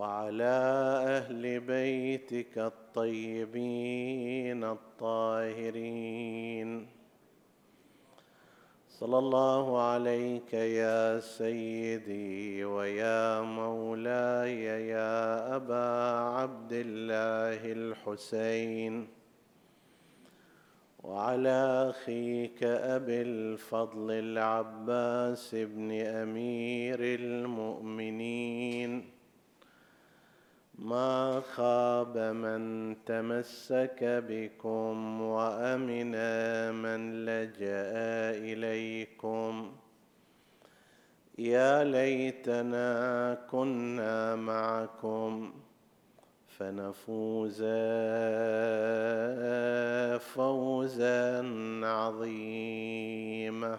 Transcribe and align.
وعلى 0.00 0.56
أهل 1.16 1.60
بيتك 1.60 2.58
الطيبين 2.58 4.64
الطاهرين. 4.64 6.86
صلى 8.88 9.18
الله 9.18 9.82
عليك 9.82 10.54
يا 10.54 11.20
سيدي 11.20 12.64
ويا 12.64 13.40
مولاي 13.40 14.64
يا 14.88 15.56
أبا 15.56 15.88
عبد 16.40 16.72
الله 16.72 17.72
الحسين. 17.72 19.08
وعلى 21.04 21.86
أخيك 21.90 22.64
أبي 22.64 23.22
الفضل 23.22 24.10
العباس 24.10 25.54
بن 25.54 26.00
أمير 26.00 26.98
المؤمنين. 27.00 29.19
ما 30.80 31.40
خاب 31.40 32.18
من 32.18 32.96
تمسك 33.04 33.98
بكم 34.28 35.20
وأمن 35.20 36.12
من 36.74 37.24
لجأ 37.24 37.92
إليكم. 38.40 39.72
يا 41.38 41.84
ليتنا 41.84 43.34
كنا 43.50 44.36
معكم 44.36 45.52
فنفوز 46.48 47.62
فوزا 50.34 51.42
عظيما. 51.84 53.78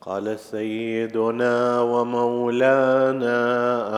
قال 0.00 0.38
سيدنا 0.38 1.80
ومولانا 1.80 3.38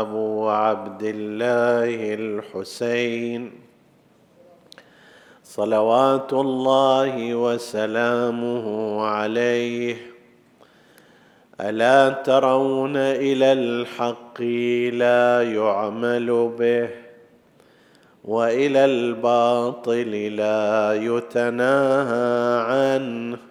أبو 0.00 0.48
عبد 0.48 1.02
الله 1.02 2.14
الحسين. 2.14 3.52
صلوات 5.44 6.32
الله 6.32 7.34
وسلامه 7.34 8.66
عليه. 9.04 9.96
ألا 11.60 12.08
ترون 12.08 12.96
إلى 12.96 13.52
الحق 13.52 14.40
لا 14.92 15.42
يعمل 15.42 16.52
به 16.58 16.88
وإلى 18.24 18.84
الباطل 18.84 20.36
لا 20.36 20.94
يتناهى 20.94 22.62
عنه. 22.62 23.49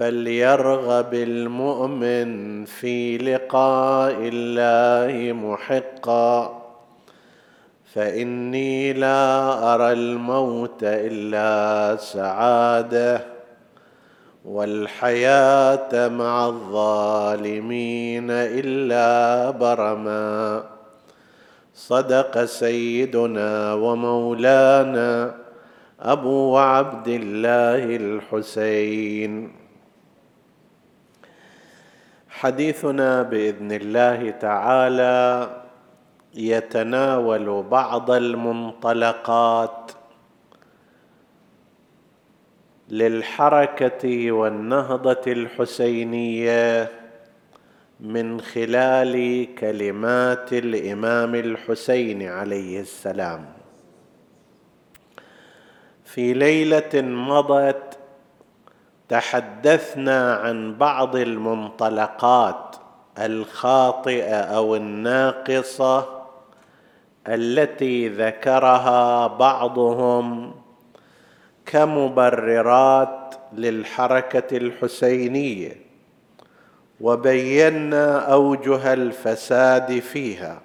فليرغب 0.00 1.14
المؤمن 1.14 2.64
في 2.64 3.18
لقاء 3.18 4.16
الله 4.18 5.32
محقا. 5.32 6.62
فإني 7.94 8.92
لا 8.92 9.52
أرى 9.74 9.92
الموت 9.92 10.80
إلا 10.82 11.96
سعادة 11.96 13.26
والحياة 14.44 16.08
مع 16.08 16.46
الظالمين 16.46 18.30
إلا 18.30 19.50
برما. 19.50 20.64
صدق 21.74 22.44
سيدنا 22.44 23.74
ومولانا 23.74 25.34
أبو 26.00 26.58
عبد 26.58 27.08
الله 27.08 27.96
الحسين. 27.96 29.59
حديثنا 32.40 33.22
بإذن 33.22 33.72
الله 33.72 34.30
تعالى 34.30 35.50
يتناول 36.34 37.62
بعض 37.62 38.10
المنطلقات 38.10 39.92
للحركة 42.88 44.32
والنهضة 44.32 45.20
الحسينية 45.26 46.90
من 48.00 48.40
خلال 48.40 49.46
كلمات 49.54 50.52
الإمام 50.52 51.34
الحسين 51.34 52.22
عليه 52.22 52.80
السلام. 52.80 53.46
في 56.04 56.32
ليلة 56.32 56.90
مضت 56.94 57.99
تحدثنا 59.10 60.34
عن 60.34 60.74
بعض 60.74 61.16
المنطلقات 61.16 62.76
الخاطئة 63.18 64.40
أو 64.40 64.76
الناقصة 64.76 66.06
التي 67.28 68.08
ذكرها 68.08 69.26
بعضهم 69.26 70.54
كمبررات 71.66 73.34
للحركة 73.52 74.56
الحسينية 74.56 75.76
وبينا 77.00 78.32
أوجه 78.32 78.92
الفساد 78.92 79.98
فيها. 79.98 80.60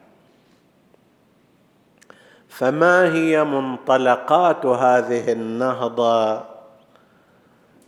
فما 2.50 3.13
هي 3.13 3.44
منطلقات 3.44 4.66
هذه 4.66 5.31
النهضة؟ 5.31 6.54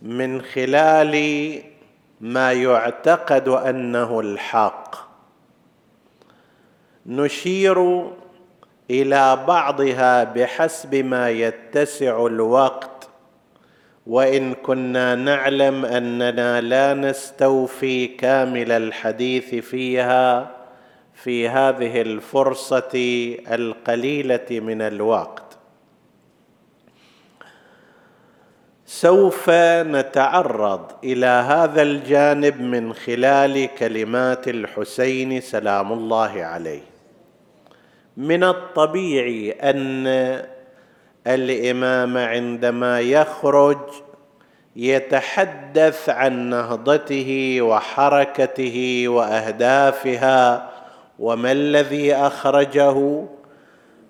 من 0.02 0.42
خلال 0.42 1.14
ما 2.20 2.52
يعتقد 2.52 3.48
أنه 3.48 4.20
الحق. 4.20 4.96
نشير 7.06 8.06
إلى 8.90 9.44
بعضها 9.48 10.24
بحسب 10.24 10.94
ما 10.94 11.30
يتسع 11.30 12.26
الوقت 12.26 13.08
وإن 14.06 14.54
كنا 14.54 15.14
نعلم 15.14 15.84
أننا 15.84 16.60
لا 16.60 16.94
نستوفي 16.94 18.06
كامل 18.06 18.72
الحديث 18.72 19.54
فيها 19.54 20.50
في 21.14 21.48
هذه 21.48 22.00
الفرصة 22.00 22.94
القليلة 23.50 24.46
من 24.50 24.82
الوقت. 24.82 25.47
سوف 28.90 29.50
نتعرض 29.80 30.80
إلى 31.04 31.26
هذا 31.26 31.82
الجانب 31.82 32.60
من 32.60 32.92
خلال 32.92 33.68
كلمات 33.78 34.48
الحسين 34.48 35.40
سلام 35.40 35.92
الله 35.92 36.44
عليه. 36.44 36.80
من 38.16 38.44
الطبيعي 38.44 39.50
أن 39.50 40.06
الإمام 41.26 42.16
عندما 42.18 43.00
يخرج 43.00 43.78
يتحدث 44.76 46.08
عن 46.08 46.50
نهضته 46.50 47.58
وحركته 47.62 49.04
وأهدافها 49.08 50.70
وما 51.18 51.52
الذي 51.52 52.14
أخرجه 52.14 53.24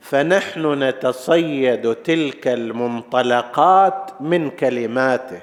فنحن 0.01 0.83
نتصيد 0.83 1.95
تلك 1.95 2.49
المنطلقات 2.49 4.11
من 4.21 4.51
كلماته. 4.51 5.41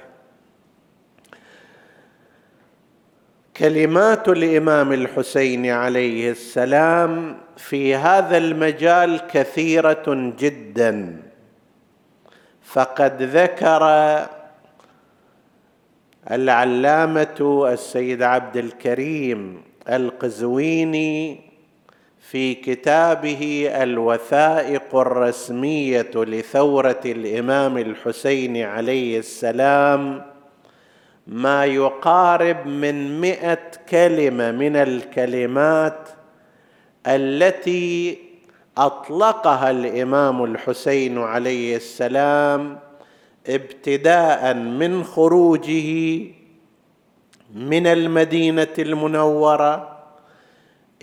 كلمات 3.58 4.30
الإمام 4.30 4.94
الحسين 4.94 5.66
عليه 5.66 6.32
السلام 6.32 7.38
في 7.58 7.96
هذا 7.96 8.38
المجال 8.38 9.28
كثيرة 9.28 10.34
جدا. 10.40 11.22
فقد 12.64 13.22
ذكر 13.22 13.84
العلامة 16.32 17.68
السيد 17.74 18.24
عبد 18.24 18.58
الكريم 18.58 19.62
القزويني 19.90 21.42
في 22.32 22.54
كتابه 22.54 23.70
الوثائق 23.84 24.96
الرسمية 24.96 26.12
لثورة 26.16 27.00
الإمام 27.06 27.78
الحسين 27.78 28.58
عليه 28.58 29.20
السلام 29.20 30.22
ما 31.28 31.66
يقارب 31.66 32.68
من 32.68 33.22
مئة 33.22 33.60
كلمة 33.90 34.52
من 34.52 34.76
الكلمات 34.76 36.10
التي 37.08 38.18
أطلقها 38.78 39.72
الإمام 39.72 40.44
الحسين 40.44 41.18
عليه 41.18 41.76
السلام 41.76 42.80
ابتداء 43.48 44.54
من 44.54 45.04
خروجه 45.04 46.20
من 47.56 47.88
المدينة 47.88 48.74
المنورة 48.80 49.95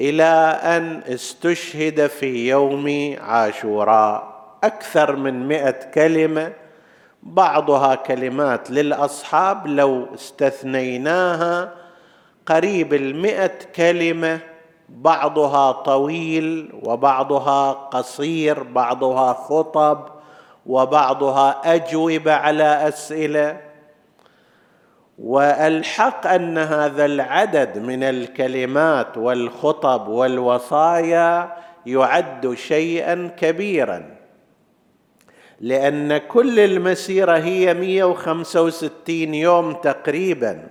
إلى 0.01 0.59
أن 0.63 1.03
استشهد 1.09 2.07
في 2.07 2.49
يوم 2.49 3.17
عاشوراء. 3.21 4.33
أكثر 4.65 5.17
من 5.17 5.49
مئة 5.49 5.91
كلمة 5.95 6.53
بعضها 7.23 7.95
كلمات 7.95 8.71
للأصحاب 8.71 9.67
لو 9.67 10.07
استثنيناها. 10.15 11.73
قريب 12.47 12.95
المئة 12.95 13.59
كلمة 13.77 14.39
بعضها 14.89 15.73
طويل 15.73 16.73
وبعضها 16.83 17.73
قصير 17.73 18.63
بعضها 18.63 19.33
خطب 19.33 20.09
وبعضها 20.67 21.61
أجوبة 21.65 22.33
على 22.33 22.89
أسئلة. 22.89 23.72
والحق 25.19 26.27
أن 26.27 26.59
هذا 26.59 27.05
العدد 27.05 27.79
من 27.79 28.03
الكلمات 28.03 29.19
والخطب 29.19 30.09
والوصايا 30.09 31.57
يعد 31.87 32.55
شيئا 32.55 33.31
كبيرا 33.37 34.05
لأن 35.61 36.19
كل 36.19 36.61
المسيرة 36.61 37.39
هي 37.39 37.75
165 37.75 39.35
يوم 39.35 39.73
تقريبا 39.73 40.63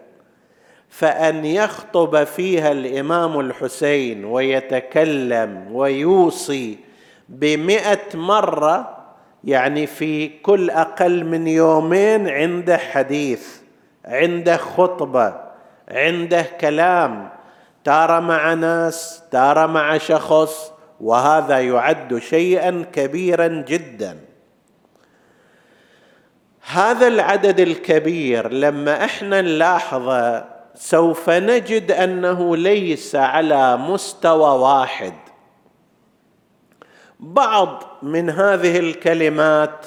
فأن 0.89 1.45
يخطب 1.45 2.23
فيها 2.23 2.71
الإمام 2.71 3.39
الحسين 3.39 4.25
ويتكلم 4.25 5.67
ويوصي 5.71 6.77
بمئة 7.29 8.17
مرة 8.17 8.97
يعني 9.43 9.87
في 9.87 10.27
كل 10.27 10.69
أقل 10.69 11.25
من 11.25 11.47
يومين 11.47 12.29
عنده 12.29 12.77
حديث. 12.77 13.60
عنده 14.11 14.57
خطبة 14.57 15.33
عنده 15.89 16.41
كلام. 16.41 17.29
تاره 17.83 18.19
مع 18.19 18.53
ناس 18.53 19.23
تاره 19.31 19.65
مع 19.65 19.97
شخص 19.97 20.73
وهذا 21.01 21.59
يعد 21.59 22.17
شيئا 22.17 22.85
كبيرا 22.93 23.47
جدا. 23.47 24.19
هذا 26.71 27.07
العدد 27.07 27.59
الكبير 27.59 28.51
لما 28.51 29.05
إحنا 29.05 29.41
نلاحظه 29.41 30.45
سوف 30.75 31.29
نجد 31.29 31.91
أنه 31.91 32.57
ليس 32.57 33.15
على 33.15 33.77
مستوى 33.77 34.59
واحد. 34.59 35.13
بعض 37.19 37.83
من 38.01 38.29
هذه 38.29 38.79
الكلمات 38.79 39.85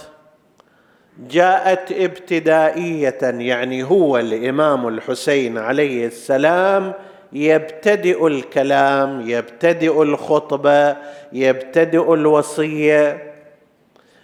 جاءت 1.19 1.93
ابتدائية 1.93 3.19
يعني 3.23 3.83
هو 3.83 4.19
الإمام 4.19 4.89
الحسين 4.89 5.59
عليه 5.59 6.07
السلام 6.07 6.93
يبتدئ 7.33 8.27
الكلام 8.27 9.31
يبتدئ 9.31 10.03
الخطبة 10.03 10.97
يبتدئ 11.33 12.15
الوصية 12.15 13.33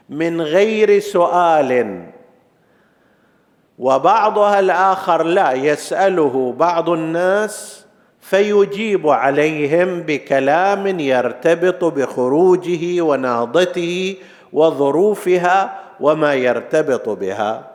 من 0.09 0.41
غير 0.41 0.99
سؤال. 0.99 2.03
وبعضها 3.79 4.61
الآخر 4.61 5.23
لا 5.23 5.53
يسأله 5.53 6.55
بعض 6.59 6.91
الناس 6.91 7.87
فيجيب 8.21 9.09
عليهم 9.09 10.01
بكلام 10.01 11.01
يرتبط 11.01 11.85
بخروجه 11.85 13.03
ونهضته 13.03 14.17
وظروفها 14.53 15.90
وما 16.01 16.35
يرتبط 16.35 17.09
بها. 17.09 17.71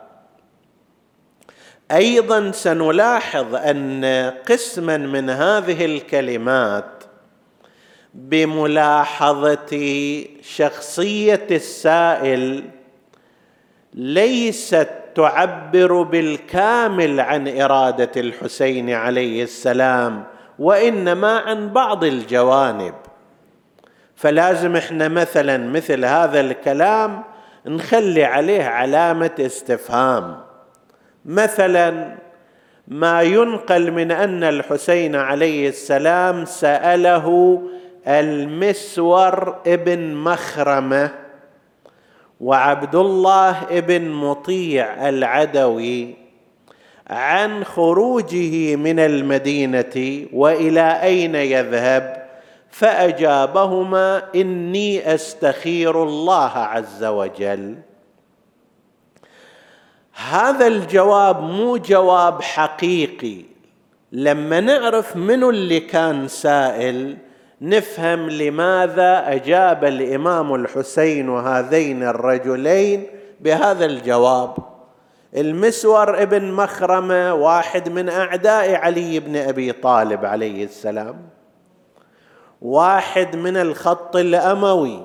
أيضا 1.92 2.50
سنلاحظ 2.50 3.54
أن 3.54 4.04
قسما 4.48 4.96
من 4.96 5.30
هذه 5.30 5.84
الكلمات 5.84 7.04
بملاحظة 8.14 9.76
شخصية 10.42 11.46
السائل 11.50 12.64
ليست 13.94 14.88
تعبر 15.14 16.02
بالكامل 16.02 17.20
عن 17.20 17.60
إرادة 17.60 18.10
الحسين 18.16 18.90
عليه 18.90 19.42
السلام 19.42 20.24
وإنما 20.58 21.38
عن 21.38 21.72
بعض 21.72 22.04
الجوانب. 22.04 22.94
فلازم 24.16 24.76
إحنا 24.76 25.08
مثلا 25.08 25.58
مثل 25.58 26.04
هذا 26.04 26.40
الكلام 26.40 27.24
نخلي 27.66 28.24
عليه 28.24 28.64
علامة 28.64 29.30
استفهام. 29.40 30.36
مثلا 31.24 32.14
ما 32.88 33.22
ينقل 33.22 33.90
من 33.92 34.10
أن 34.10 34.44
الحسين 34.44 35.16
عليه 35.16 35.68
السلام 35.68 36.44
سأله 36.44 37.62
المسور 38.08 39.56
ابن 39.66 40.14
مخرمة 40.14 41.10
وعبد 42.40 42.94
الله 42.94 43.62
ابن 43.70 44.10
مطيع 44.10 45.08
العدوي 45.08 46.14
عن 47.10 47.64
خروجه 47.64 48.76
من 48.76 48.98
المدينة 48.98 50.26
وإلى 50.32 51.02
أين 51.02 51.34
يذهب؟ 51.34 52.25
فأجابهما 52.70 54.22
إني 54.34 55.14
أستخير 55.14 56.02
الله 56.02 56.52
عز 56.58 57.04
وجل. 57.04 57.74
هذا 60.30 60.66
الجواب 60.66 61.42
مو 61.42 61.76
جواب 61.76 62.42
حقيقي. 62.42 63.42
لما 64.12 64.60
نعرف 64.60 65.16
من 65.16 65.44
اللي 65.44 65.80
كان 65.80 66.28
سائل 66.28 67.16
نفهم 67.60 68.30
لماذا 68.30 69.32
أجاب 69.32 69.84
الإمام 69.84 70.54
الحسين 70.54 71.30
هذين 71.30 72.02
الرجلين 72.02 73.06
بهذا 73.40 73.84
الجواب. 73.84 74.56
المسور 75.36 76.22
ابن 76.22 76.52
مخرمة 76.52 77.34
واحد 77.34 77.88
من 77.88 78.08
أعداء 78.08 78.74
علي 78.74 79.20
بن 79.20 79.36
أبي 79.36 79.72
طالب 79.72 80.24
عليه 80.24 80.64
السلام. 80.64 81.35
واحد 82.62 83.36
من 83.36 83.56
الخط 83.56 84.16
الأموي. 84.16 85.00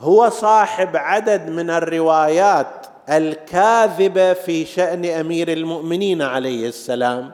هو 0.00 0.28
صاحب 0.28 0.96
عدد 0.96 1.50
من 1.50 1.70
الروايات 1.70 2.86
الكاذبة 3.10 4.32
في 4.32 4.64
شأن 4.64 5.04
أمير 5.04 5.52
المؤمنين 5.52 6.22
عليه 6.22 6.68
السلام. 6.68 7.32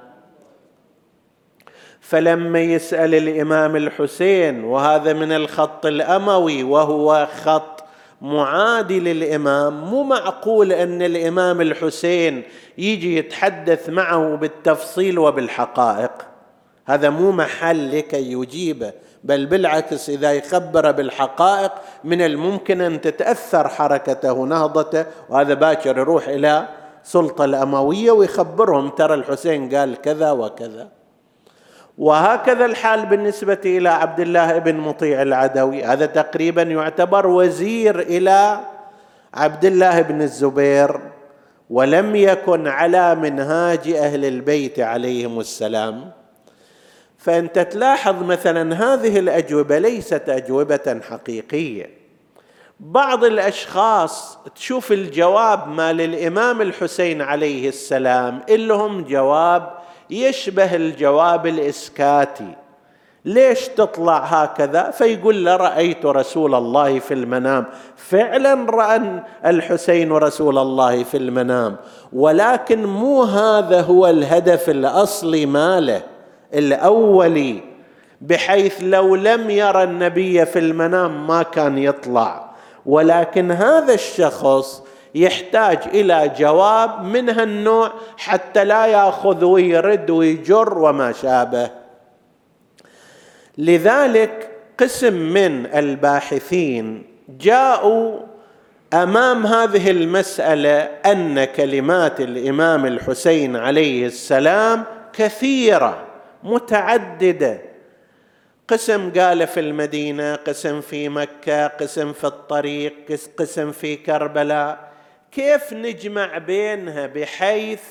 فلما 2.00 2.60
يسأل 2.60 3.14
الإمام 3.14 3.76
الحسين 3.76 4.64
وهذا 4.64 5.12
من 5.12 5.32
الخط 5.32 5.86
الأموي 5.86 6.62
وهو 6.62 7.28
خط 7.44 7.84
معادي 8.22 9.00
للإمام 9.00 9.84
مو 9.84 10.02
معقول 10.02 10.72
أن 10.72 11.02
الإمام 11.02 11.60
الحسين 11.60 12.42
يجي 12.78 13.16
يتحدث 13.16 13.88
معه 13.88 14.36
بالتفصيل 14.36 15.18
وبالحقائق. 15.18 16.31
هذا 16.86 17.10
مو 17.10 17.32
محل 17.32 17.98
لكي 17.98 18.32
يجيبه 18.32 18.92
بل 19.24 19.46
بالعكس 19.46 20.10
إذا 20.10 20.32
يخبر 20.32 20.90
بالحقائق 20.90 21.72
من 22.04 22.22
الممكن 22.22 22.80
أن 22.80 23.00
تتأثر 23.00 23.68
حركته 23.68 24.46
نهضته 24.46 25.06
وهذا 25.28 25.54
باكر 25.54 25.98
يروح 25.98 26.28
إلى 26.28 26.68
سلطة 27.02 27.44
الأموية 27.44 28.10
ويخبرهم 28.10 28.88
ترى 28.88 29.14
الحسين 29.14 29.74
قال 29.76 30.00
كذا 30.00 30.30
وكذا. 30.30 30.88
وهكذا 31.98 32.64
الحال 32.64 33.06
بالنسبة 33.06 33.60
إلى 33.64 33.88
عبد 33.88 34.20
الله 34.20 34.58
بن 34.58 34.76
مطيع 34.76 35.22
العدوي. 35.22 35.84
هذا 35.84 36.06
تقريبا 36.06 36.62
يعتبر 36.62 37.26
وزير 37.26 38.00
إلى 38.00 38.60
عبد 39.34 39.64
الله 39.64 40.02
بن 40.02 40.22
الزبير 40.22 41.00
ولم 41.70 42.16
يكن 42.16 42.68
على 42.68 43.14
منهاج 43.14 43.88
أهل 43.88 44.24
البيت 44.24 44.80
عليهم 44.80 45.40
السلام. 45.40 46.21
فأنت 47.22 47.58
تلاحظ 47.58 48.22
مثلا 48.22 48.74
هذه 48.74 49.18
الأجوبة 49.18 49.78
ليست 49.78 50.28
أجوبة 50.28 51.00
حقيقية. 51.10 51.90
بعض 52.80 53.24
الأشخاص 53.24 54.38
تشوف 54.54 54.92
الجواب 54.92 55.68
ما 55.68 55.92
للإمام 55.92 56.62
الحسين 56.62 57.22
عليه 57.22 57.68
السلام 57.68 58.40
لهم 58.48 59.04
جواب 59.04 59.70
يشبه 60.10 60.76
الجواب 60.76 61.46
الإسكاتي. 61.46 62.54
ليش 63.24 63.68
تطلع 63.68 64.18
هكذا؟ 64.18 64.90
فيقول 64.90 65.44
له 65.44 65.56
رأيت 65.56 66.06
رسول 66.06 66.54
الله 66.54 66.98
في 66.98 67.14
المنام. 67.14 67.66
فعلا 67.96 68.70
رأى 68.70 69.22
الحسين 69.46 70.12
رسول 70.12 70.58
الله 70.58 71.04
في 71.04 71.16
المنام 71.16 71.76
ولكن 72.12 72.84
مو 72.84 73.22
هذا 73.22 73.80
هو 73.80 74.06
الهدف 74.06 74.70
الأصلي 74.70 75.46
ماله. 75.46 76.11
الاولي 76.54 77.60
بحيث 78.20 78.76
لو 78.82 79.16
لم 79.16 79.50
يرى 79.50 79.82
النبي 79.82 80.46
في 80.46 80.58
المنام 80.58 81.26
ما 81.26 81.42
كان 81.42 81.78
يطلع. 81.78 82.52
ولكن 82.86 83.50
هذا 83.50 83.94
الشخص 83.94 84.82
يحتاج 85.14 85.78
إلى 85.86 86.32
جواب 86.38 87.04
من 87.04 87.30
هالنوع 87.30 87.92
حتى 88.16 88.64
لا 88.64 88.86
يأخذ 88.86 89.44
ويرد 89.44 90.10
ويجر 90.10 90.78
وما 90.78 91.12
شابه. 91.12 91.70
لذلك 93.58 94.50
قسم 94.80 95.14
من 95.14 95.66
الباحثين 95.66 97.02
جاءوا 97.28 98.20
أمام 98.94 99.46
هذه 99.46 99.90
المسألة 99.90 100.78
أن 101.06 101.44
كلمات 101.44 102.20
الإمام 102.20 102.86
الحسين 102.86 103.56
عليه 103.56 104.06
السلام 104.06 104.84
كثيرة. 105.12 106.11
متعددة. 106.42 107.58
قسم 108.68 109.12
قال 109.12 109.46
في 109.46 109.60
المدينة 109.60 110.34
قسم 110.34 110.80
في 110.80 111.08
مكة 111.08 111.66
قسم 111.66 112.12
في 112.12 112.24
الطريق 112.24 112.94
قسم 113.38 113.72
في 113.72 113.96
كربلاء. 113.96 114.92
كيف 115.30 115.72
نجمع 115.72 116.38
بينها؟ 116.38 117.06
بحيث 117.06 117.82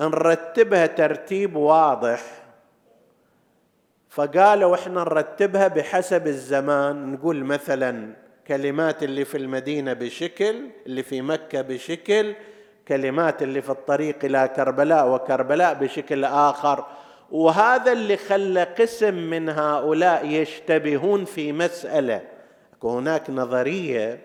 نرتبها 0.00 0.86
ترتيب 0.86 1.56
واضح. 1.56 2.22
فقالوا 4.10 4.74
إحنا 4.74 5.00
نرتبها 5.00 5.68
بحسب 5.68 6.26
الزمان. 6.26 7.12
نقول 7.12 7.44
مثلا 7.44 8.12
كلمات 8.48 9.02
اللي 9.02 9.24
في 9.24 9.38
المدينة 9.38 9.92
بشكل 9.92 10.56
اللي 10.86 11.02
في 11.02 11.22
مكة 11.22 11.60
بشكل 11.62 12.34
كلمات 12.88 13.42
اللي 13.42 13.62
في 13.62 13.70
الطريق 13.70 14.24
إلى 14.24 14.48
كربلاء 14.56 15.08
وكربلاء 15.08 15.74
بشكل 15.74 16.24
آخر. 16.24 16.86
وهذا 17.30 17.92
اللي 17.92 18.16
خلى 18.16 18.62
قسم 18.62 19.14
من 19.14 19.48
هؤلاء 19.48 20.26
يشتبهون 20.26 21.24
في 21.24 21.52
مسألة. 21.52 22.22
هناك 22.82 23.30
نظرية 23.30 24.18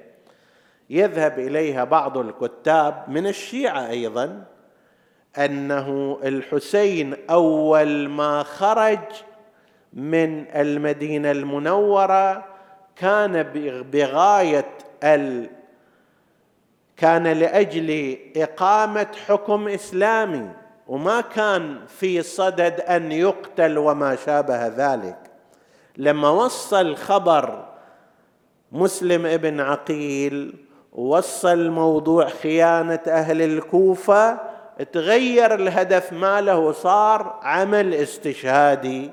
يذهب 0.89 1.39
إليها 1.39 1.83
بعض 1.83 2.17
الكتاب 2.17 3.03
من 3.07 3.27
الشيعة 3.27 3.89
أيضا 3.89 4.45
أنه 5.37 6.19
الحسين 6.23 7.15
أول 7.29 8.09
ما 8.09 8.43
خرج 8.43 8.99
من 9.93 10.45
المدينة 10.55 11.31
المنورة 11.31 12.45
كان 12.95 13.43
بغاية 13.91 14.69
ال 15.03 15.49
كان 16.97 17.27
لأجل 17.27 18.17
إقامة 18.37 19.07
حكم 19.27 19.67
إسلامي. 19.67 20.49
وما 20.87 21.21
كان 21.21 21.77
في 21.87 22.21
صدد 22.21 22.81
أن 22.81 23.11
يقتل 23.11 23.77
وما 23.77 24.15
شابه 24.15 24.67
ذلك. 24.67 25.17
لما 25.97 26.29
وصل 26.29 26.95
خبر 26.95 27.65
مسلم 28.71 29.25
ابن 29.25 29.59
عقيل 29.59 30.55
وصل 30.93 31.69
موضوع 31.69 32.29
خيانة 32.29 32.99
أهل 33.07 33.41
الكوفة 33.41 34.39
تغير 34.93 35.55
الهدف 35.55 36.13
ماله 36.13 36.57
وصار 36.57 37.39
عمل 37.43 37.93
استشهادي. 37.93 39.11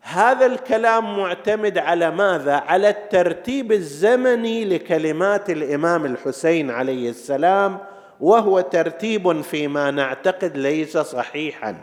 هذا 0.00 0.46
الكلام 0.46 1.18
معتمد 1.18 1.78
على 1.78 2.10
ماذا؟ 2.10 2.54
على 2.54 2.88
الترتيب 2.88 3.72
الزمني 3.72 4.64
لكلمات 4.64 5.50
الإمام 5.50 6.04
الحسين 6.06 6.70
عليه 6.70 7.10
السلام 7.10 7.78
وهو 8.22 8.60
ترتيب 8.60 9.40
فيما 9.40 9.90
نعتقد 9.90 10.56
ليس 10.56 10.98
صحيحا. 10.98 11.76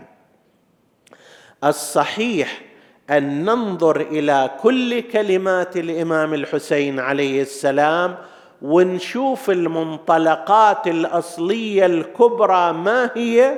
الصحيح 1.63 2.61
أن 3.09 3.45
ننظر 3.45 4.01
إلى 4.01 4.49
كل 4.61 5.01
كلمات 5.01 5.77
الإمام 5.77 6.33
الحسين 6.33 6.99
عليه 6.99 7.41
السلام 7.41 8.17
ونشوف 8.61 9.49
المنطلقات 9.49 10.87
الأصلية 10.87 11.85
الكبرى 11.85 12.73
ما 12.73 13.11
هي 13.15 13.55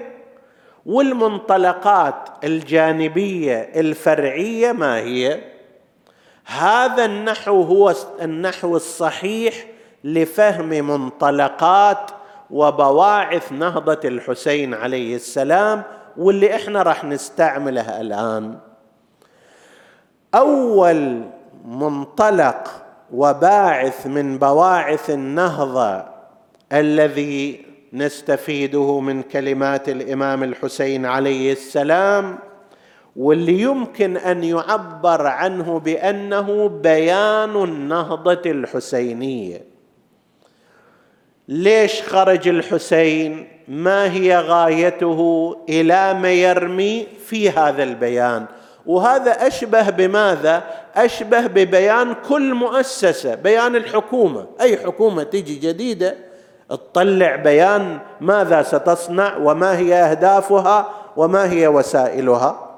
والمنطلقات 0.86 2.30
الجانبية 2.44 3.58
الفرعية 3.76 4.72
ما 4.72 4.98
هي. 4.98 5.44
هذا 6.46 7.06
النحو 7.06 7.62
هو 7.62 7.94
النحو 8.22 8.76
الصحيح 8.76 9.66
لفهم 10.04 10.70
منطلقات 10.70 12.12
وبواعث 12.52 13.52
نهضة 13.52 14.00
الحسين 14.06 14.74
عليه 14.74 15.16
السلام 15.16 15.84
واللي 16.18 16.56
إحنا 16.56 16.84
راح 16.84 17.04
نستعملها 17.06 18.02
الآن. 18.02 18.58
أول 20.36 21.22
منطلق 21.66 22.68
وباعث 23.14 24.08
من 24.08 24.38
بواعث 24.38 25.10
النهضة 25.10 26.04
الذي 26.74 27.66
نستفيده 27.94 29.00
من 29.00 29.22
كلمات 29.22 29.90
الإمام 29.90 30.44
الحسين 30.44 31.06
عليه 31.06 31.52
السلام 31.52 32.40
واللي 33.16 33.62
يمكن 33.62 34.18
أن 34.18 34.44
يعبر 34.44 35.28
عنه 35.28 35.80
بأنه 35.80 36.68
بيان 36.70 37.64
النهضة 37.64 38.42
الحسينية. 38.46 39.71
ليش 41.48 42.02
خرج 42.02 42.48
الحسين؟ 42.48 43.48
ما 43.68 44.12
هي 44.14 44.38
غايته 44.38 45.56
إلى 45.70 46.14
ما 46.14 46.32
يرمي 46.32 47.08
في 47.26 47.50
هذا 47.50 47.84
البيان. 47.84 48.46
وهذا 48.86 49.48
أشبه 49.48 49.90
بماذا؟ 49.90 50.64
أشبه 50.96 51.48
ببيان 51.48 52.16
كل 52.30 52.54
مؤسسة 52.54 53.36
بيان 53.36 53.76
الحكومة. 53.76 54.46
أي 54.62 54.78
حكومة 54.78 55.24
تجي 55.24 55.56
جديدة 55.56 56.16
تطلع 56.70 57.36
بيان 57.36 58.00
ماذا 58.22 58.64
ستصنع 58.64 59.38
وما 59.38 59.78
هي 59.78 59.94
أهدافها 59.96 60.90
وما 61.18 61.52
هي 61.52 61.68
وسائلها. 61.68 62.70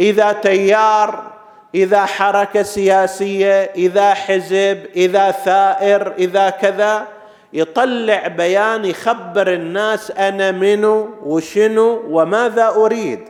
إذا 0.00 0.32
تيار 0.32 1.32
إذا 1.74 2.04
حركة 2.04 2.62
سياسية 2.62 3.62
إذا 3.62 4.14
حزب 4.14 4.86
إذا 4.96 5.30
ثائر 5.30 6.12
إذا 6.18 6.50
كذا 6.50 7.06
يطلع 7.52 8.28
بيان 8.28 8.84
يخبر 8.84 9.52
الناس 9.52 10.10
أنا 10.10 10.50
منو 10.50 11.08
وشنو 11.24 12.02
وماذا 12.10 12.68
أريد. 12.68 13.20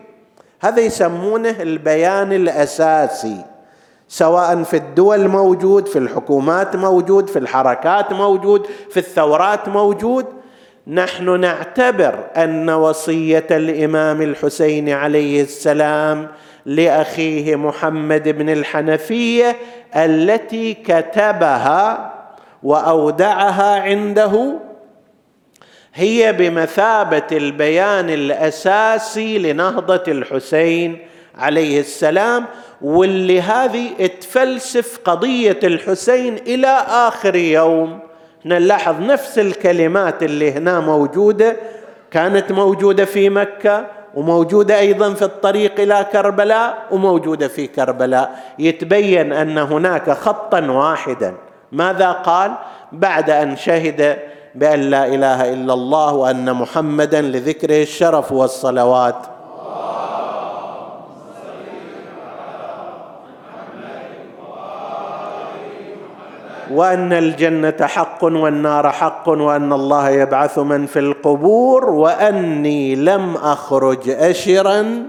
هذا 0.63 0.81
يسمونه 0.81 1.63
البيان 1.63 2.33
الأساسي 2.33 3.37
سواء 4.09 4.63
في 4.63 4.77
الدول 4.77 5.29
موجود 5.29 5.89
في 5.89 5.99
الحكومات 5.99 6.77
موجود 6.77 7.29
في 7.29 7.39
الحركات 7.39 8.13
موجود 8.13 8.67
في 8.91 8.97
الثورات 8.97 9.69
موجود. 9.69 10.27
نحن 10.87 11.41
نعتبر 11.41 12.19
أن 12.37 12.71
وصية 12.71 13.47
الإمام 13.51 14.23
الحسين 14.23 14.89
عليه 14.89 15.43
السلام 15.43 16.29
لأخيه 16.67 17.57
محمد 17.57 18.29
بن 18.29 18.49
الحنفية 18.51 19.57
التي 19.97 20.75
كتبها 20.75 22.13
وأودعها 22.63 23.81
عنده 23.81 24.53
هي 25.95 26.33
بمثابة 26.33 27.27
البيان 27.33 28.11
الأساسي 28.11 29.39
لنهضة 29.39 30.03
الحسين 30.09 30.99
عليه 31.39 31.81
السلام 31.81 32.47
واللي 32.83 33.41
هذه 33.41 34.07
تفلسف 34.21 34.99
قضية 35.05 35.59
الحسين 35.65 36.37
إلى 36.37 36.85
آخر 36.89 37.37
يوم. 37.37 37.99
نلاحظ 38.45 39.01
نفس 39.01 39.39
الكلمات 39.39 40.23
اللي 40.23 40.53
هنا 40.53 40.81
موجودة 40.81 41.57
كانت 42.11 42.53
موجودة 42.53 43.05
في 43.05 43.31
مكة 43.31 43.87
وموجودة 44.15 44.79
أيضا 44.79 45.15
في 45.15 45.23
الطريق 45.23 45.81
إلى 45.81 46.07
كربلاء 46.13 46.87
وموجودة 46.91 47.49
في 47.49 47.67
كربلاء. 47.67 48.55
يتبين 48.59 49.33
أن 49.33 49.59
هناك 49.59 50.11
خطا 50.11 50.61
واحدا. 50.71 51.35
ماذا 51.73 52.13
قال؟ 52.13 52.53
بعد 52.93 53.31
أن 53.31 53.57
شهد 53.57 54.19
بأن 54.55 54.81
لا 54.81 55.07
إله 55.07 55.53
إلا 55.53 55.75
الله 55.75 56.15
وأن 56.15 56.53
محمدا 56.53 57.21
لذكره 57.21 57.83
الشرف 57.83 58.33
والصلوات. 58.33 59.17
وأن 66.71 67.13
الجنة 67.13 67.77
حق 67.81 68.25
والنار 68.25 68.91
حق 68.91 69.29
وأن 69.29 69.73
الله 69.73 70.09
يبعث 70.11 70.59
من 70.59 70.87
في 70.87 70.99
القبور 70.99 71.91
وأني 71.91 72.95
لم 72.95 73.37
أخرج 73.37 74.11
اشرا 74.11 75.03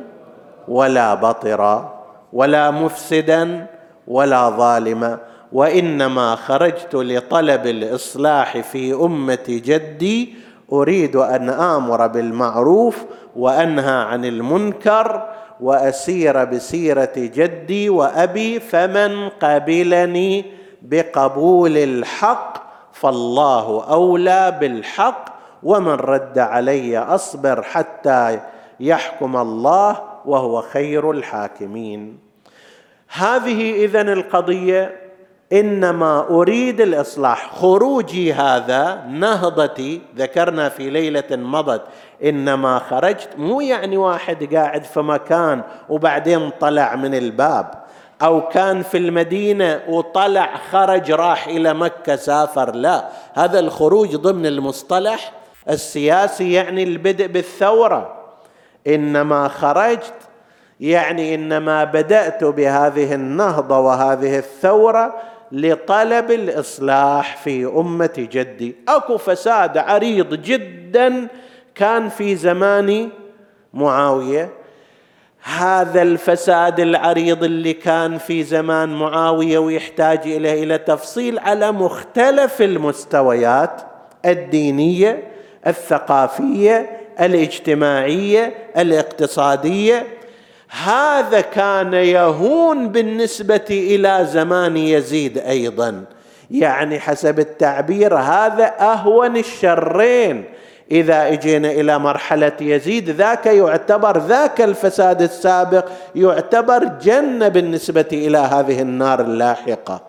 ولا 0.67 1.13
بطرا 1.13 1.93
ولا 2.33 2.71
مفسدا 2.71 3.65
ولا 4.07 4.49
ظالما. 4.49 5.32
وإنما 5.53 6.35
خرجت 6.35 6.95
لطلب 6.95 7.67
الإصلاح 7.67 8.57
في 8.57 8.93
أمة 8.93 9.45
جدي 9.47 10.35
أريد 10.71 11.15
أن 11.15 11.49
آمر 11.49 12.07
بالمعروف 12.07 13.03
وأنهى 13.35 13.93
عن 13.93 14.25
المنكر 14.25 15.29
وأسير 15.61 16.43
بسيرة 16.43 17.13
جدي 17.15 17.89
وأبي 17.89 18.59
فمن 18.59 19.29
قبلني 19.29 20.45
بقبول 20.81 21.77
الحق 21.77 22.63
فالله 22.93 23.85
أولى 23.89 24.57
بالحق 24.59 25.25
ومن 25.63 25.93
رد 25.93 26.39
علي 26.39 26.97
أصبر 26.97 27.61
حتى 27.61 28.39
يحكم 28.79 29.35
الله 29.37 30.01
وهو 30.25 30.61
خير 30.61 31.11
الحاكمين. 31.11 32.19
هذه 33.13 33.85
إذن 33.85 34.09
القضية. 34.09 35.02
إنما 35.53 36.25
أريد 36.29 36.81
الإصلاح. 36.81 37.55
خروجي 37.55 38.33
هذا 38.33 39.03
نهضتي 39.09 40.01
ذكرنا 40.17 40.69
في 40.69 40.89
ليلة 40.89 41.23
مضت 41.31 41.81
إنما 42.23 42.79
خرجت. 42.79 43.29
مو 43.37 43.61
يعني 43.61 43.97
واحد 43.97 44.53
قاعد 44.55 44.83
في 44.83 44.99
مكان 44.99 45.61
وبعدين 45.89 46.49
طلع 46.59 46.95
من 46.95 47.15
الباب. 47.15 47.71
أو 48.21 48.47
كان 48.47 48.81
في 48.81 48.97
المدينة 48.97 49.81
وطلع 49.87 50.49
خرج 50.71 51.11
راح 51.11 51.47
إلى 51.47 51.73
مكة 51.73 52.15
سافر. 52.15 52.75
لا 52.75 53.09
هذا 53.33 53.59
الخروج 53.59 54.15
ضمن 54.15 54.45
المصطلح 54.45 55.31
السياسي 55.69 56.53
يعني 56.53 56.83
البدء 56.83 57.27
بالثورة. 57.27 58.13
إنما 58.87 59.47
خرجت 59.47 60.13
يعني 60.79 61.35
إنما 61.35 61.83
بدأت 61.83 62.43
بهذه 62.43 63.13
النهضة 63.13 63.79
وهذه 63.79 64.37
الثورة 64.37 65.13
لطلب 65.53 66.31
الإصلاح 66.31 67.37
في 67.37 67.65
أمة 67.65 68.27
جدي. 68.31 68.75
أكو 68.87 69.17
فساد 69.17 69.77
عريض 69.77 70.33
جدا 70.33 71.27
كان 71.75 72.09
في 72.09 72.35
زمان 72.35 73.09
معاوية. 73.73 74.49
هذا 75.43 76.01
الفساد 76.01 76.79
العريض 76.79 77.43
اللي 77.43 77.73
كان 77.73 78.17
في 78.17 78.43
زمان 78.43 78.89
معاوية 78.89 79.57
ويحتاج 79.57 80.19
إليه 80.25 80.63
إلى 80.63 80.77
تفصيل 80.77 81.39
على 81.39 81.71
مختلف 81.71 82.61
المستويات 82.61 83.81
الدينية 84.25 85.23
الثقافية 85.67 86.99
الاجتماعية 87.19 88.53
الاقتصادية. 88.77 90.07
هذا 90.81 91.41
كان 91.41 91.93
يهون 91.93 92.89
بالنسبة 92.89 93.65
إلى 93.69 94.27
زمان 94.31 94.77
يزيد 94.77 95.37
أيضا. 95.37 96.03
يعني 96.51 96.99
حسب 96.99 97.39
التعبير 97.39 98.15
هذا 98.15 98.73
أهون 98.79 99.37
الشرين. 99.37 100.43
إذا 100.91 101.27
إجينا 101.27 101.71
إلى 101.71 101.99
مرحلة 101.99 102.51
يزيد 102.61 103.09
ذاك 103.09 103.45
يعتبر 103.45 104.17
ذاك 104.17 104.61
الفساد 104.61 105.21
السابق 105.21 105.85
يعتبر 106.15 106.83
جنه 106.83 107.47
بالنسبة 107.47 108.07
إلى 108.13 108.37
هذه 108.37 108.81
النار 108.81 109.21
اللاحقة. 109.21 110.01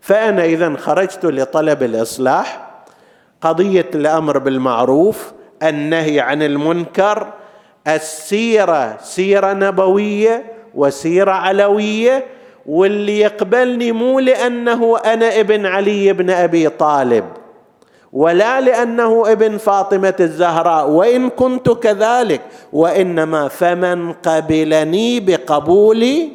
فأنا 0.00 0.44
إذا 0.44 0.76
خرجت 0.76 1.24
لطلب 1.24 1.82
الإصلاح 1.82 2.70
قضية 3.40 3.90
الأمر 3.94 4.38
بالمعروف 4.38 5.32
النهي 5.62 6.20
عن 6.20 6.42
المنكر 6.42 7.26
السيرة 7.88 8.96
سيرة 9.02 9.52
نبوية 9.52 10.44
وسيرة 10.74 11.30
علوية 11.32 12.24
واللي 12.66 13.18
يقبلني 13.20 13.92
مو 13.92 14.20
لأنه 14.20 14.98
أنا 14.98 15.40
ابن 15.40 15.66
علي 15.66 16.12
بن 16.12 16.30
أبي 16.30 16.68
طالب 16.68 17.24
ولا 18.12 18.60
لأنه 18.60 19.32
ابن 19.32 19.58
فاطمة 19.58 20.14
الزهراء 20.20 20.90
وإن 20.90 21.30
كنت 21.30 21.70
كذلك 21.70 22.40
وإنما 22.72 23.48
فمن 23.48 24.12
قبلني 24.12 25.20
بقبول 25.20 26.28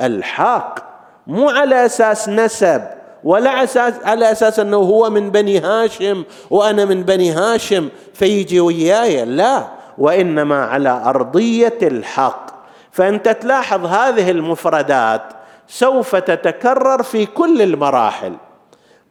الحق. 0.00 0.78
مو 1.26 1.50
على 1.50 1.86
أساس 1.86 2.28
نسب 2.28 2.82
ولا 3.24 3.64
أساس 3.64 3.94
على 4.04 4.32
أساس 4.32 4.60
أنه 4.60 4.76
هو 4.76 5.10
من 5.10 5.30
بني 5.30 5.58
هاشم 5.58 6.24
وأنا 6.50 6.84
من 6.84 7.02
بني 7.02 7.30
هاشم 7.32 7.88
فيجي 8.14 8.60
وياي 8.60 9.24
لا. 9.24 9.75
وإنما 9.98 10.64
على 10.64 10.88
أرضية 10.88 11.78
الحق. 11.82 12.46
فأنت 12.90 13.28
تلاحظ 13.28 13.86
هذه 13.86 14.30
المفردات 14.30 15.22
سوف 15.68 16.16
تتكرر 16.16 17.02
في 17.02 17.26
كل 17.26 17.62
المراحل. 17.62 18.36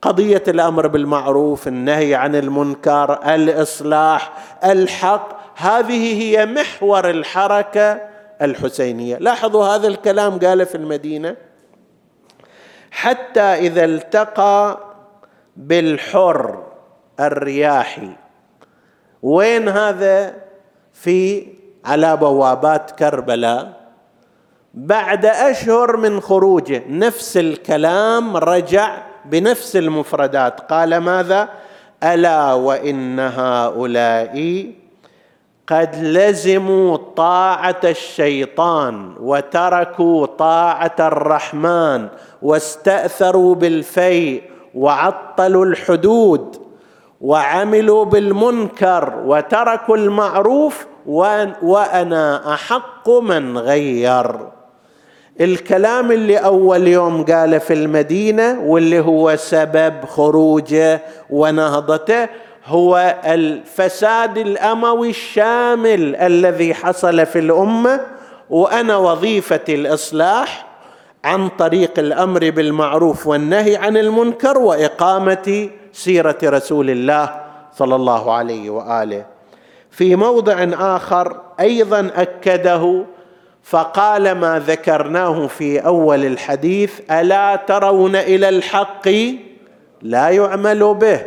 قضية 0.02 0.44
الأمر 0.48 0.88
بالمعروف 0.88 1.68
النهي 1.68 2.16
عن 2.16 2.36
المنكر 2.36 3.34
الإصلاح 3.36 4.32
الحق 4.64 5.30
هذه 5.56 6.22
هي 6.22 6.46
محور 6.46 7.10
الحركة 7.10 8.02
الحسينية. 8.42 9.18
لاحظوا 9.18 9.66
هذا 9.66 9.88
الكلام 9.88 10.40
قال 10.40 10.66
في 10.66 10.76
المدينة؟ 10.76 11.36
حتى 12.92 13.42
إذا 13.42 13.86
التقى 13.86 14.80
بالحر 15.58 16.64
الرياحي 17.20 18.10
وين 19.24 19.70
هذا؟ 19.70 20.45
في 21.06 21.48
على 21.86 22.18
بوابات 22.18 22.92
كربلاء 22.92 23.74
بعد 24.74 25.26
أشهر 25.26 25.98
من 25.98 26.20
خروجه. 26.20 26.84
نفس 26.90 27.38
الكلام 27.38 28.38
رجع 28.38 28.98
بنفس 29.26 29.76
المفردات. 29.76 30.60
قال 30.60 30.98
ماذا؟ 30.98 31.50
ألا 32.04 32.54
وإن 32.54 33.20
هؤلاء 33.20 34.66
قد 35.68 35.96
لزموا 35.96 36.98
طاعة 37.16 37.80
الشيطان 37.84 39.16
وتركوا 39.20 40.26
طاعة 40.26 40.96
الرحمن 41.00 42.08
واستأثروا 42.42 43.56
بالفيء 43.56 44.44
وعطلوا 44.76 45.66
الحدود 45.66 46.62
وعملوا 47.22 48.06
بالمنكر 48.06 49.14
وتركوا 49.26 49.98
المعروف 49.98 50.86
وأنا 51.06 52.54
أحق 52.54 53.10
من 53.10 53.58
غير. 53.58 54.38
الكلام 55.42 56.12
اللي 56.12 56.38
أول 56.38 56.88
يوم 56.88 57.26
قاله 57.26 57.58
في 57.58 57.74
المدينة 57.74 58.60
واللي 58.62 59.00
هو 59.00 59.36
سبب 59.36 59.94
خروجه 60.06 61.02
ونهضته 61.30 62.28
هو 62.66 63.16
الفساد 63.26 64.38
الأموي 64.38 65.10
الشامل 65.10 66.16
الذي 66.16 66.74
حصل 66.74 67.26
في 67.26 67.40
الأمة 67.40 68.02
وأنا 68.50 68.98
وظيفتي 68.98 69.76
الإصلاح 69.76 70.68
عن 71.24 71.50
طريق 71.50 72.00
الأمر 72.00 72.50
بالمعروف 72.50 73.28
والنهي 73.28 73.76
عن 73.76 73.98
المنكر 73.98 74.58
وإقامة 74.58 75.70
سيرة 75.94 76.38
رسول 76.44 76.90
الله 76.90 77.30
صلى 77.78 77.96
الله 77.96 78.34
عليه 78.34 78.70
وآله. 78.70 79.35
في 79.96 80.16
موضع 80.16 80.68
آخر 80.74 81.42
أيضا 81.60 82.12
أكده 82.16 83.04
فقال 83.64 84.32
ما 84.32 84.60
ذكرناه 84.60 85.48
في 85.48 85.80
أول 85.80 86.26
الحديث 86.26 87.00
ألا 87.12 87.56
ترون 87.56 88.16
إلى 88.16 88.50
الحق 88.50 89.10
لا 90.02 90.30
يعمل 90.30 90.94
به؟ 90.94 91.22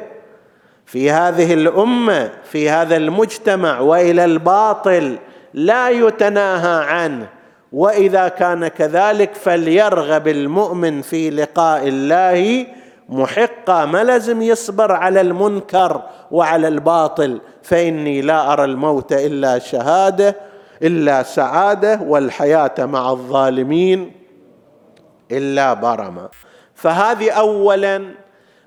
في 0.87 1.11
هذه 1.11 1.55
الأمة 1.55 2.31
في 2.45 2.71
هذا 2.71 2.97
المجتمع 2.97 3.81
وإلى 3.81 4.25
الباطل 4.25 5.19
لا 5.55 5.89
يتناهى 5.91 6.85
عنه. 6.85 7.29
وإذا 7.73 8.29
كان 8.29 8.69
كذلك 8.69 9.35
فليرغب 9.35 10.29
المؤمن 10.29 11.03
في 11.03 11.31
لقاء 11.31 11.89
الله 11.89 12.67
محقا 13.09 13.85
ما 13.85 14.05
لازم 14.05 14.43
يصبر 14.43 14.93
على 14.93 15.21
المنكر 15.21 16.03
وعلى 16.31 16.69
الباطل. 16.69 17.41
فإني 17.63 18.21
لا 18.21 18.53
أرى 18.53 18.65
الموت 18.65 19.13
إلا 19.13 19.59
شهادة 19.59 20.37
إلا 20.83 21.23
سعادة 21.23 22.01
والحياة 22.03 22.75
مع 22.79 23.11
الظالمين 23.11 24.13
إلا 25.33 25.75
برما 25.75 26.29
فهذه 26.75 27.31
اولا 27.31 28.05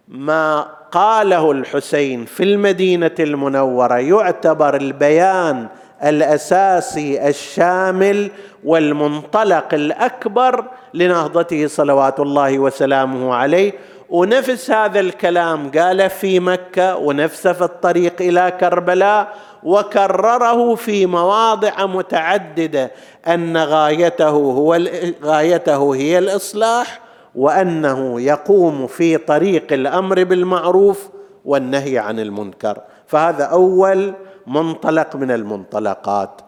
ما 0.08 0.68
قاله 0.92 1.52
الحسين 1.52 2.26
في 2.26 2.44
المدينة 2.44 3.16
المنورة. 3.20 3.96
يعتبر 3.96 4.76
البيان 4.76 5.68
الأساسي 6.04 7.28
الشامل 7.28 8.32
والمنطلق 8.64 9.74
الأكبر 9.74 10.66
لنهضته 10.94 11.68
صلوات 11.68 12.20
الله 12.20 12.60
وسلامه 12.60 13.36
عليه. 13.36 13.74
ونفس 14.12 14.72
هذا 14.72 15.00
الكلام 15.00 15.72
قال 15.72 16.10
في 16.10 16.40
مكة 16.40 16.98
ونفسه 16.98 17.54
في 17.54 17.64
الطريق 17.64 18.22
إلى 18.22 18.58
كربلاء 18.60 19.36
وكرره 19.64 20.76
في 20.76 21.06
مواضع 21.06 21.86
متعددة 21.86 22.92
أن 23.28 23.58
غايته 23.58 24.30
هو 24.30 24.80
غايته 25.24 25.96
هي 25.96 26.18
الإصلاح 26.18 27.00
وأنه 27.36 28.22
يقوم 28.22 28.88
في 28.88 29.18
طريق 29.18 29.74
الأمر 29.74 30.24
بالمعروف 30.24 31.10
والنهي 31.46 31.98
عن 31.98 32.20
المنكر. 32.20 32.78
فهذا 33.08 33.44
أول 33.44 34.14
منطلق 34.48 35.16
من 35.16 35.32
المنطلقات. 35.32 36.42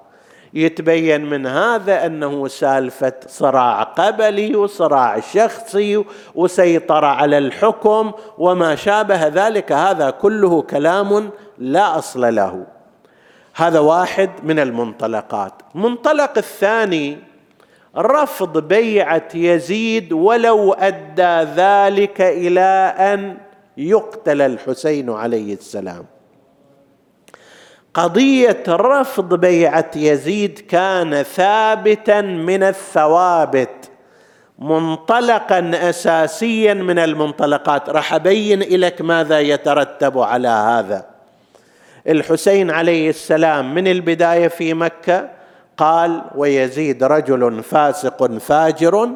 يتبين 0.53 1.25
من 1.25 1.45
هذا 1.45 2.05
أنه 2.05 2.47
سالفة 2.47 3.13
صراع 3.27 3.83
قبلي 3.83 4.55
وصراع 4.55 5.19
شخصي 5.19 6.05
وسيطره 6.35 7.07
على 7.07 7.37
الحكم 7.37 8.11
وما 8.37 8.75
شابه 8.75 9.27
ذلك. 9.27 9.71
هذا 9.71 10.09
كله 10.09 10.61
كلام 10.61 11.29
لا 11.57 11.97
أصل 11.97 12.35
له. 12.35 12.65
هذا 13.55 13.79
واحد 13.79 14.29
من 14.43 14.59
المنطلقات. 14.59 15.53
المنطلق 15.75 16.37
الثاني 16.37 17.17
رفض 17.97 18.67
بيعة 18.67 19.27
يزيد 19.35 20.13
ولو 20.13 20.73
أدى 20.73 21.51
ذلك 21.61 22.21
إلى 22.21 22.93
أن 22.97 23.37
يقتل 23.77 24.41
الحسين 24.41 25.09
عليه 25.09 25.53
السلام. 25.53 26.05
قضية 27.93 28.63
رفض 28.69 29.33
بيعة 29.33 29.91
يزيد 29.95 30.59
كان 30.59 31.23
ثابتا 31.23 32.21
من 32.21 32.63
الثوابت 32.63 33.69
منطلقا 34.59 35.71
اساسيا 35.89 36.73
من 36.73 36.99
المنطلقات. 36.99 37.89
راح 37.89 38.13
أبين 38.13 38.59
لك 38.59 39.01
ماذا 39.01 39.39
يترتب 39.39 40.19
على 40.19 40.47
هذا. 40.47 41.05
الحسين 42.07 42.71
عليه 42.71 43.09
السلام 43.09 43.75
من 43.75 43.87
البداية 43.87 44.47
في 44.47 44.73
مكة 44.73 45.29
قال 45.77 46.21
ويزيد 46.35 47.03
رجل 47.03 47.63
فاسق 47.63 48.37
فاجر 48.37 49.09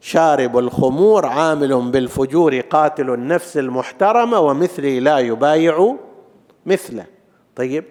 شارب 0.00 0.58
الخمور 0.58 1.26
عامل 1.26 1.90
بالفجور 1.90 2.60
قاتل 2.60 3.10
النفس 3.10 3.56
المحترمة 3.56 4.38
ومثلي 4.40 5.00
لا 5.00 5.18
يبايع 5.18 5.96
مثله. 6.66 7.04
طيب 7.56 7.84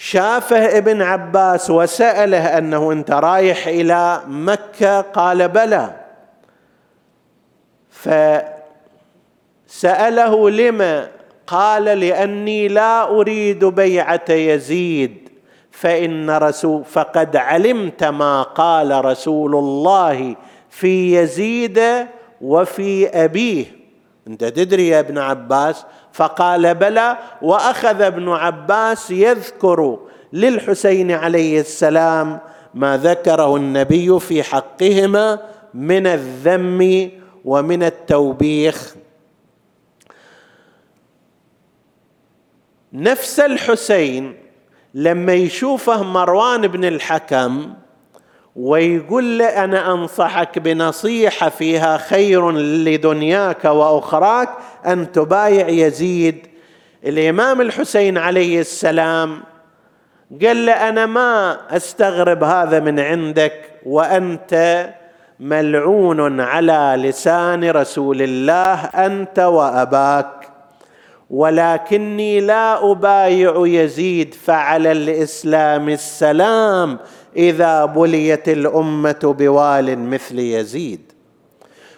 شافه 0.00 0.78
ابن 0.78 1.02
عباس 1.02 1.70
وسأله 1.70 2.58
أنه 2.58 2.92
أنت 2.92 3.10
رايح 3.10 3.66
إلى 3.66 4.22
مكة؟ 4.26 5.00
قال 5.00 5.48
بلى. 5.48 5.90
فسأله 9.66 10.50
لم؟ 10.50 11.08
قال 11.46 11.84
لأني 11.84 12.68
لا 12.68 13.08
أريد 13.08 13.64
بيعة 13.64 14.30
يزيد 14.30 15.28
فإن 15.70 16.30
رسول 16.30 16.84
فقد 16.84 17.36
علمت 17.36 18.04
ما 18.04 18.42
قال 18.42 19.04
رسول 19.04 19.54
الله 19.54 20.36
في 20.70 21.16
يزيد 21.16 21.82
وفي 22.40 23.08
أبيه. 23.08 23.64
أنت 24.28 24.44
تدري 24.44 24.88
يا 24.88 25.00
ابن 25.00 25.18
عباس 25.18 25.84
فقال 26.12 26.74
بلى 26.74 27.18
وأخذ 27.42 28.02
ابن 28.02 28.28
عباس 28.28 29.10
يذكر 29.10 29.98
للحسين 30.32 31.12
عليه 31.12 31.60
السلام 31.60 32.40
ما 32.74 32.96
ذكره 32.96 33.56
النبي 33.56 34.20
في 34.20 34.42
حقهما 34.42 35.38
من 35.74 36.06
الذم 36.06 37.10
ومن 37.44 37.82
التوبيخ. 37.82 38.94
نفس 42.92 43.40
الحسين 43.40 44.36
لما 44.94 45.32
يشوفه 45.32 46.02
مروان 46.02 46.66
بن 46.66 46.84
الحكم 46.84 47.74
ويقول 48.58 49.38
له 49.38 49.64
أنا 49.64 49.92
أنصحك 49.92 50.58
بنصيحة 50.58 51.48
فيها 51.48 51.96
خير 51.96 52.50
لدنياك 52.50 53.64
وأخراك 53.64 54.48
أن 54.86 55.12
تبايع 55.12 55.68
يزيد. 55.68 56.46
الإمام 57.04 57.60
الحسين 57.60 58.18
عليه 58.18 58.60
السلام 58.60 59.40
قال 60.44 60.66
له 60.66 60.72
أنا 60.88 61.06
ما 61.06 61.58
أستغرب 61.70 62.44
هذا 62.44 62.80
من 62.80 63.00
عندك 63.00 63.52
وأنت 63.86 64.86
ملعون 65.40 66.40
على 66.40 66.94
لسان 66.98 67.70
رسول 67.70 68.22
الله 68.22 68.84
أنت 68.84 69.38
وأباك 69.38 70.48
ولكني 71.30 72.40
لا 72.40 72.92
أبايع 72.92 73.62
يزيد 73.66 74.34
فعلى 74.34 74.92
الإسلام 74.92 75.88
السلام 75.88 76.98
إذا 77.36 77.84
بليت 77.84 78.48
الأمة 78.48 79.34
بوال 79.38 79.98
مثل 79.98 80.38
يزيد. 80.38 81.12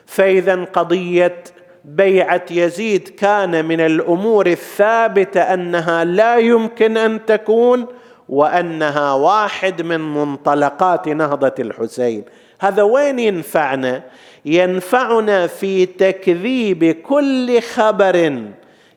فإذا 0.06 0.64
قضيه 0.64 1.44
بيعة 1.84 2.44
يزيد 2.50 3.08
كان 3.08 3.64
من 3.64 3.80
الأمور 3.80 4.46
الثابتة 4.46 5.40
أنها 5.40 6.04
لا 6.04 6.38
يمكن 6.38 6.96
أن 6.96 7.26
تكون 7.26 7.86
وأنها 8.28 9.12
واحد 9.12 9.82
من 9.82 10.00
منطلقات 10.00 11.08
نهضة 11.08 11.54
الحسين. 11.58 12.24
هذا 12.60 12.82
وين 12.82 13.18
ينفعنا؟ 13.18 14.02
ينفعنا 14.44 15.46
في 15.46 15.86
تكذيب 15.86 16.84
كل 16.84 17.60
خبر 17.60 18.42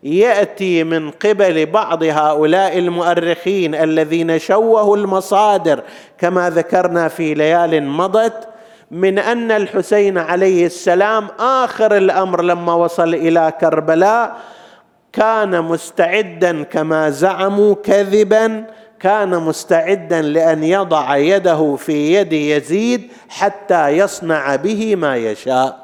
يأتي 0.03 0.83
من 0.83 1.11
قبل 1.11 1.65
بعض 1.65 2.03
هؤلاء 2.03 2.77
المؤرخين 2.79 3.75
الذين 3.75 4.39
شوهوا 4.39 4.97
المصادر 4.97 5.81
كما 6.17 6.49
ذكرنا 6.49 7.07
في 7.07 7.33
ليال 7.33 7.83
مضت 7.83 8.47
من 8.91 9.19
أن 9.19 9.51
الحسين 9.51 10.17
عليه 10.17 10.65
السلام 10.65 11.27
آخر 11.39 11.97
الأمر 11.97 12.41
لما 12.41 12.73
وصل 12.73 13.13
إلى 13.13 13.53
كربلاء 13.61 14.35
كان 15.13 15.61
مستعدا 15.61 16.63
كما 16.63 17.09
زعموا 17.09 17.75
كذبا 17.75 18.65
كان 18.99 19.29
مستعدا 19.29 20.21
لأن 20.21 20.63
يضع 20.63 21.17
يده 21.17 21.75
في 21.75 22.13
يد 22.13 22.33
يزيد 22.33 23.11
حتى 23.29 23.89
يصنع 23.89 24.55
به 24.55 24.95
ما 24.95 25.15
يشاء. 25.17 25.82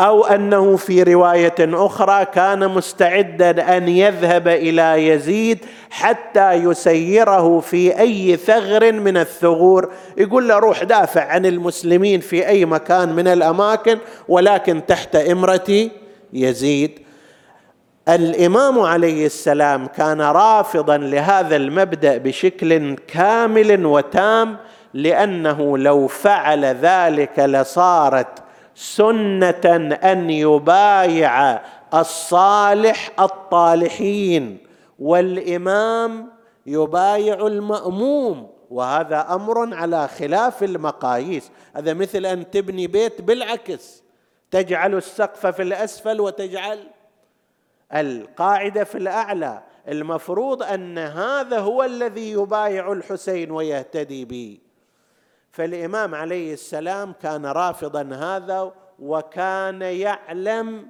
أو 0.00 0.24
أنه 0.24 0.76
في 0.76 1.02
رواية 1.02 1.54
أخرى 1.60 2.24
كان 2.24 2.68
مستعدا 2.68 3.76
أن 3.76 3.88
يذهب 3.88 4.48
إلى 4.48 5.08
يزيد 5.08 5.58
حتى 5.90 6.52
يسيره 6.52 7.60
في 7.60 7.98
أي 8.00 8.36
ثغر 8.36 8.92
من 8.92 9.16
الثغور. 9.16 9.92
يقول 10.16 10.48
له 10.48 10.58
روح 10.58 10.84
دافع 10.84 11.24
عن 11.24 11.46
المسلمين 11.46 12.20
في 12.20 12.48
أي 12.48 12.64
مكان 12.64 13.12
من 13.12 13.28
الأماكن 13.28 13.98
ولكن 14.28 14.86
تحت 14.86 15.16
إمرة 15.16 15.90
يزيد. 16.32 16.98
الإمام 18.08 18.80
عليه 18.80 19.26
السلام 19.26 19.86
كان 19.86 20.20
رافضا 20.20 20.96
لهذا 20.96 21.56
المبدأ 21.56 22.16
بشكل 22.18 22.94
كامل 22.94 23.86
وتام 23.86 24.56
لأنه 24.94 25.78
لو 25.78 26.06
فعل 26.06 26.64
ذلك 26.64 27.38
لصارت 27.38 28.47
سنه 28.78 29.96
ان 30.04 30.30
يبايع 30.30 31.62
الصالح 31.94 33.10
الطالحين 33.20 34.58
والامام 34.98 36.30
يبايع 36.66 37.46
الماموم 37.46 38.50
وهذا 38.70 39.34
أمر 39.34 39.74
على 39.74 40.08
خلاف 40.08 40.62
المقاييس. 40.62 41.50
هذا 41.74 41.94
مثل 41.94 42.26
أن 42.26 42.50
تبني 42.50 42.86
بيت 42.86 43.20
بالعكس 43.20 44.02
تجعل 44.50 44.94
السقف 44.94 45.46
في 45.46 45.62
الأسفل 45.62 46.20
وتجعل 46.20 46.78
القاعدة 47.94 48.84
في 48.84 48.98
الأعلى. 48.98 49.62
المفروض 49.88 50.62
أن 50.62 50.98
هذا 50.98 51.58
هو 51.58 51.84
الذي 51.84 52.30
يبايع 52.30 52.92
الحسين 52.92 53.50
ويهتدي 53.50 54.24
به. 54.24 54.58
فالإمام 55.58 56.14
عليه 56.14 56.52
السلام 56.52 57.12
كان 57.12 57.46
رافضا 57.46 58.02
هذا 58.02 58.72
وكان 58.98 59.82
يعلم 59.82 60.88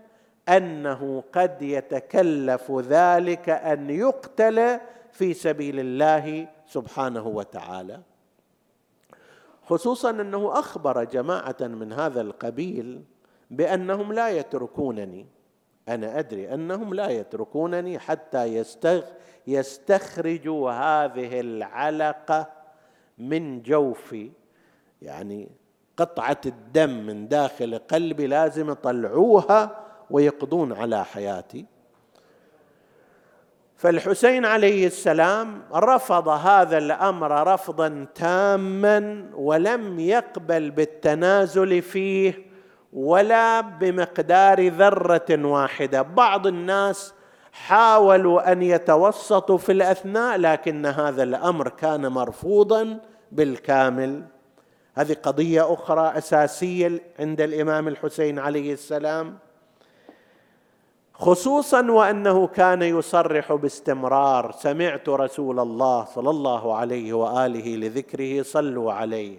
أنه 0.48 1.24
قد 1.33 1.62
يتكلف 1.62 2.72
ذلك 2.72 3.48
أن 3.48 3.90
يقتل 3.90 4.81
في 5.12 5.35
سبيل 5.35 5.81
الله 5.81 6.48
سبحانه 6.66 7.26
وتعالى. 7.26 8.00
خصوصا 9.62 10.11
أنه 10.11 10.59
أخبر 10.59 11.04
جماعة 11.04 11.57
من 11.61 11.92
هذا 11.92 12.20
القبيل 12.20 13.02
بأنهم 13.50 14.12
لا 14.12 14.28
يتركونني. 14.28 15.26
أنا 15.88 16.18
أدري 16.18 16.54
أنهم 16.54 16.94
لا 16.94 17.09
يتركونني 17.09 17.98
حتى 17.98 18.44
يستغ 18.44 19.02
يستخرجوا 19.46 20.70
هذه 20.70 21.40
العلقة 21.40 22.46
من 23.18 23.62
جوفي. 23.62 24.31
يعني 25.02 25.48
قطعة 25.96 26.40
الدم 26.46 26.90
من 26.90 27.28
داخل 27.28 27.78
قلبي 27.78 28.26
لازم 28.26 28.70
يطلعوها 28.70 29.76
ويقضون 30.11 30.72
على 30.72 31.04
حياتي. 31.04 31.66
فالحسين 33.76 34.44
عليه 34.44 34.87
السلام 34.87 35.62
رفض 35.74 36.28
هذا 36.28 36.78
الأمر 36.78 37.52
رفضا 37.54 38.06
تاما 38.14 39.30
ولم 39.34 40.00
يقبل 40.00 40.70
بالتنازل 40.70 41.82
فيه 41.82 42.48
ولا 42.92 43.61
بمقدار 43.61 44.68
ذرة 44.68 45.26
واحدة. 45.30 46.02
بعض 46.02 46.46
الناس 46.46 47.14
حاولوا 47.52 48.52
أن 48.52 48.62
يتوسطوا 48.62 49.58
في 49.58 49.72
الأثناء 49.72 50.37
لكن 50.37 50.87
هذا 50.87 51.22
الأمر 51.22 51.68
كان 51.68 52.06
مرفوضا 52.06 53.00
بالكامل. 53.32 54.22
هذه 54.98 55.16
قضية 55.22 55.74
أخرى 55.74 56.18
أساسية 56.18 57.00
عند 57.18 57.40
الإمام 57.40 57.88
الحسين 57.88 58.38
عليه 58.38 58.72
السلام 58.72 59.38
خصوصا 61.14 61.90
وأنه 61.90 62.46
كان 62.46 62.82
يصرح 62.82 63.52
باستمرار 63.52 64.52
سمعت 64.52 65.08
رسول 65.08 65.61
الله 65.61 66.04
صلى 66.04 66.30
الله 66.30 66.76
عليه 66.76 67.12
وآله 67.12 67.76
لذكره 67.76 68.42
صلوا 68.42 68.92
عليه. 68.92 69.38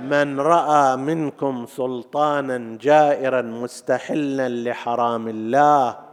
من 0.00 0.40
رأى 0.40 0.96
منكم 0.96 1.66
سلطانا 1.66 2.78
جائرا 2.80 3.42
مستحلا 3.42 4.48
لحرام 4.48 5.28
الله 5.28 6.03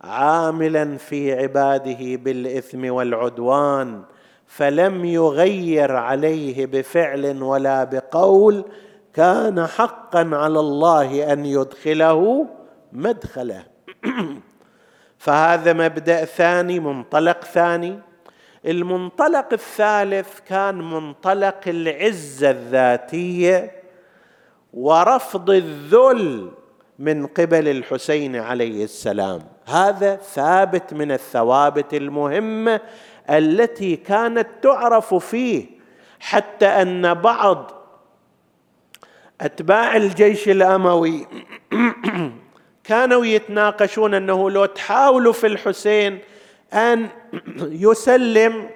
عاملا 0.00 0.96
في 0.96 1.32
عباده 1.32 2.16
بالإثم 2.16 2.92
والعدوان 2.92 4.02
فلم 4.46 5.04
يغير 5.04 5.96
عليه 5.96 6.66
بفعل 6.66 7.42
ولا 7.42 7.84
بقول 7.84 8.64
كان 9.14 9.66
حقا 9.66 10.30
على 10.32 10.60
الله 10.60 11.32
أن 11.32 11.46
يدخله 11.46 12.46
مدخله. 12.92 13.64
فهذا 15.18 15.72
مبدأ 15.72 16.24
ثاني 16.24 16.80
منطلق 16.80 17.44
ثاني. 17.44 17.98
المنطلق 18.66 19.52
الثالث 19.52 20.40
كان 20.48 20.90
منطلق 20.90 21.60
العزة 21.66 22.50
الذاتية 22.50 23.72
ورفض 24.72 25.50
الذل 25.50 26.50
من 26.98 27.26
قبل 27.26 27.68
الحسين 27.68 28.36
عليه 28.36 28.84
السلام. 28.84 29.40
هذا 29.66 30.16
ثابت 30.16 30.94
من 30.94 31.12
الثوابت 31.12 31.94
المهمه 31.94 32.80
التي 33.30 33.96
كانت 33.96 34.46
تعرف 34.62 35.14
فيه 35.14 35.66
حتى 36.20 36.66
أن 36.66 37.14
بعض 37.14 37.72
أتباع 39.40 39.96
الجيش 39.96 40.48
الأموي 40.48 41.26
كانوا 42.84 43.26
يتناقشون 43.26 44.14
أنه 44.14 44.50
لو 44.50 44.64
تحاولوا 44.64 45.32
في 45.32 45.46
الحسين 45.46 46.18
أن 46.72 47.08
يسلم 47.60 48.70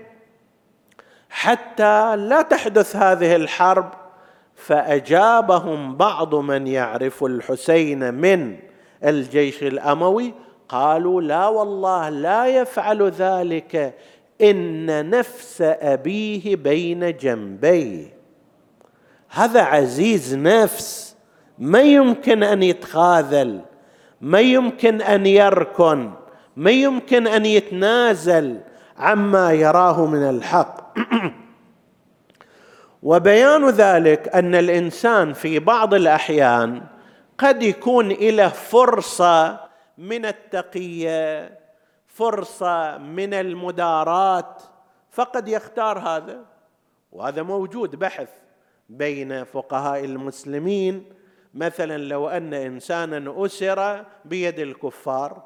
حتى 1.30 2.16
لا 2.16 2.42
تحدث 2.42 2.96
هذه 2.96 3.36
الحرب 3.36 4.01
فأجابهم 4.66 5.96
بعض 5.96 6.34
من 6.34 6.66
يعرف 6.66 7.24
الحسين 7.24 8.14
من 8.14 8.56
الجيش 9.04 9.62
الأموي 9.62 10.34
قالوا 10.68 11.22
لا 11.22 11.48
والله 11.48 12.08
لا 12.08 12.46
يفعل 12.46 13.10
ذلك 13.10 13.94
إن 14.40 15.10
نفس 15.10 15.62
أبيه 15.62 16.56
بين 16.56 17.16
جنبيه. 17.16 18.06
هذا 19.28 19.62
عزيز 19.62 20.34
نفس 20.34 21.16
ما 21.58 21.82
يمكن 21.82 22.42
أن 22.42 22.62
يتخاذل 22.62 23.60
ما 24.20 24.40
يمكن 24.40 25.02
أن 25.02 25.26
يركن 25.26 26.10
ما 26.56 26.70
يمكن 26.70 27.26
أن 27.26 27.46
يتنازل 27.46 28.60
عما 28.98 29.52
يراه 29.52 30.06
من 30.06 30.22
الحق. 30.22 30.98
وبيان 33.02 33.68
ذلك 33.68 34.28
أن 34.28 34.54
الإنسان 34.54 35.32
في 35.32 35.58
بعض 35.58 35.94
الأحيان 35.94 36.82
قد 37.38 37.62
يكون 37.62 38.08
له 38.08 38.48
فرصة 38.48 39.60
من 39.98 40.26
التقية 40.26 41.58
فرصة 42.06 42.98
من 42.98 43.34
المداراه 43.34 44.56
فقد 45.10 45.48
يختار 45.48 45.98
هذا. 45.98 46.44
وهذا 47.12 47.42
موجود 47.42 47.96
بحث 47.96 48.28
بين 48.88 49.44
فقهاء 49.44 50.04
المسلمين. 50.04 51.04
مثلا 51.54 51.98
لو 51.98 52.28
أن 52.28 52.54
انسانا 52.54 53.46
أسر 53.46 54.04
بيد 54.24 54.58
الكفار 54.58 55.42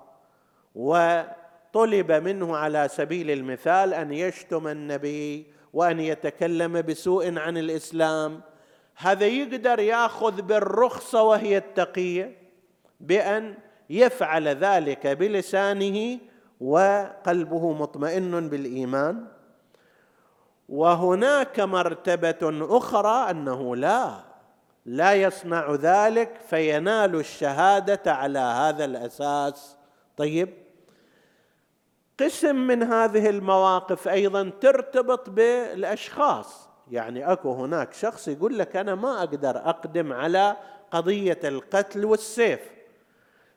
وطلب 0.75 2.13
منه 2.13 2.57
على 2.57 2.89
سبيل 2.89 3.31
المثال 3.31 3.95
أن 3.95 4.13
يشتم 4.13 4.69
النبي 4.69 5.47
وأن 5.77 6.01
يتكلم 6.01 6.81
بسوء 6.81 7.39
عن 7.39 7.59
الإسلام. 7.59 8.41
هذا 8.97 9.27
يقدر 9.27 9.81
يأخذ 9.81 10.43
بالرخصة 10.43 11.23
وهي 11.23 11.57
التقية 11.57 12.39
بأن 13.01 13.55
يفعل 13.91 14.49
ذلك 14.49 15.07
بلسانه 15.07 16.19
وقلبه 16.61 17.73
مطمئن 17.73 18.49
بالإيمان. 18.49 19.27
وهناك 20.69 21.61
مرتبة 21.61 22.67
أخرى 22.77 23.31
أنه 23.31 23.77
لا 23.77 24.25
لا 24.87 25.15
يصنع 25.15 25.75
ذلك 25.75 26.41
فينال 26.51 27.15
الشهادة 27.15 28.13
على 28.13 28.39
هذا 28.39 28.85
الأساس. 28.85 29.77
طيب 30.17 30.49
قسم 32.21 32.57
من 32.57 32.83
هذه 32.83 33.31
المواقف 33.31 34.09
أيضا 34.09 34.53
ترتبط 34.61 35.31
بالأشخاص. 35.31 36.69
يعني 36.91 37.33
أكو 37.33 37.53
هناك 37.53 37.93
شخص 37.93 38.29
يقول 38.29 38.59
لك 38.59 38.77
أنا 38.77 38.95
ما 38.95 39.19
أقدر 39.19 39.57
أقدم 39.57 40.13
على 40.13 40.57
قضية 40.91 41.39
القتل 41.45 42.05
والسيف. 42.05 42.61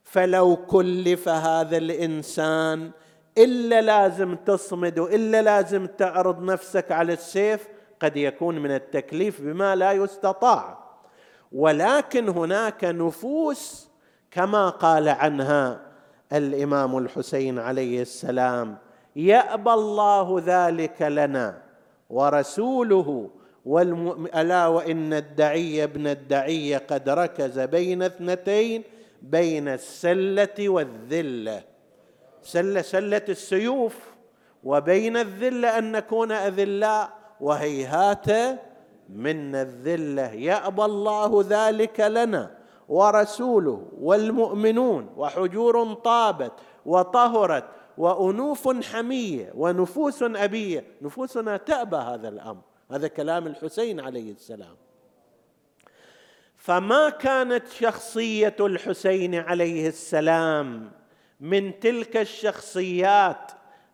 فلو 0.04 0.56
كلف 0.56 1.30
هذا 1.30 1.78
الإنسان 1.78 2.92
إلا 3.38 3.82
لازم 3.82 4.36
تصمد 4.36 5.00
وإلا 5.00 5.42
لازم 5.42 5.86
تعرض 5.86 6.44
نفسك 6.44 6.92
على 6.92 7.14
السيف 7.14 7.68
قد 8.00 8.18
يكون 8.18 8.60
من 8.60 8.72
التكليف 8.72 9.42
بما 9.42 9.76
لا 9.76 9.92
يستطاع. 9.92 10.90
ولكن 11.52 12.30
هناك 12.30 12.84
نفوس 12.84 13.90
كما 14.32 14.70
قال 14.70 15.10
عنها 15.10 15.89
الإمام 16.34 16.98
الحسين 16.98 17.60
عليه 17.60 18.02
السلام 18.02 18.78
يأبى 19.16 19.74
الله 19.74 20.44
ذلك 20.46 21.02
لنا 21.02 21.62
ورسوله 22.10 23.30
والمؤمن 23.66 24.30
ألا 24.36 24.68
وإن 24.68 25.14
الدعي 25.14 25.84
ابن 25.84 26.08
الدعي 26.08 26.76
قد 26.76 27.10
ركز 27.10 27.60
بين 27.60 28.04
اثنتين 28.04 28.84
بين 29.22 29.68
السلة 29.68 30.70
والذلة. 30.70 31.64
سله 32.44 32.82
سلة 32.82 33.22
السيوف 33.30 33.96
وبين 34.64 35.18
الذلة 35.18 35.78
أن 35.78 35.92
نكون 35.92 36.32
أذلاء 36.32 37.10
وهيهات 37.42 38.28
من 39.10 39.56
الذلة. 39.56 40.34
يأبى 40.34 40.86
الله 40.86 41.46
ذلك 41.50 42.00
لنا 42.00 42.59
ورسوله 42.90 43.88
والمؤمنون 44.00 45.10
وحجور 45.18 45.94
طابت 45.94 46.52
وطهرت 46.86 47.66
وأنوف 47.98 48.84
حمية 48.94 49.52
ونفوس 49.56 50.24
أبية. 50.24 50.86
نفوسنا 51.02 51.58
تأبى 51.58 51.98
هذا 51.98 52.30
الأمر 52.30 52.62
هذا 52.92 53.08
كلام 53.08 53.48
الحسين 53.48 54.00
عليه 54.00 54.32
السلام. 54.32 54.76
فما 56.56 57.10
كانت 57.10 57.68
شخصية 57.68 58.56
الحسين 58.60 59.36
عليه 59.36 59.88
السلام 59.88 60.92
من 61.40 61.80
تلك 61.80 62.18
الشخصيات 62.18 63.52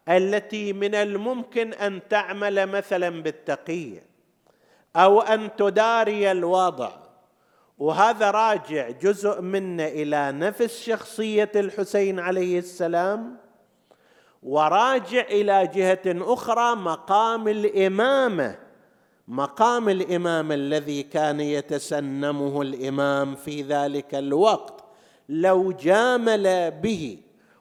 التي 0.09 0.73
من 0.73 0.95
الممكن 0.95 1.73
أن 1.73 2.07
تعمل 2.07 2.65
مثلا 2.65 3.23
بالتقيه 3.23 4.05
أو 4.95 5.21
أن 5.21 5.55
تداري 5.55 6.31
الوضع؟ 6.31 7.04
وهذا 7.77 8.31
راجع 8.31 8.89
جزء 8.89 9.41
منه 9.41 9.85
إلى 9.85 10.31
نفس 10.31 10.83
شخصية 10.83 11.51
الحسين 11.55 12.19
عليه 12.19 12.59
السلام 12.59 13.37
وراجع 14.43 15.21
إلى 15.21 15.67
جهة 15.67 16.33
أخرى 16.33 16.75
مقام 16.75 17.47
الإمامة 17.47 18.55
مقام 19.27 19.89
الإمام 19.89 20.51
الذي 20.51 21.03
كان 21.03 21.39
يتسنمه 21.39 22.61
الإمام 22.61 23.35
في 23.35 23.61
ذلك 23.61 24.15
الوقت. 24.15 24.83
لو 25.29 25.71
جامل 25.71 26.71
به 26.71 27.17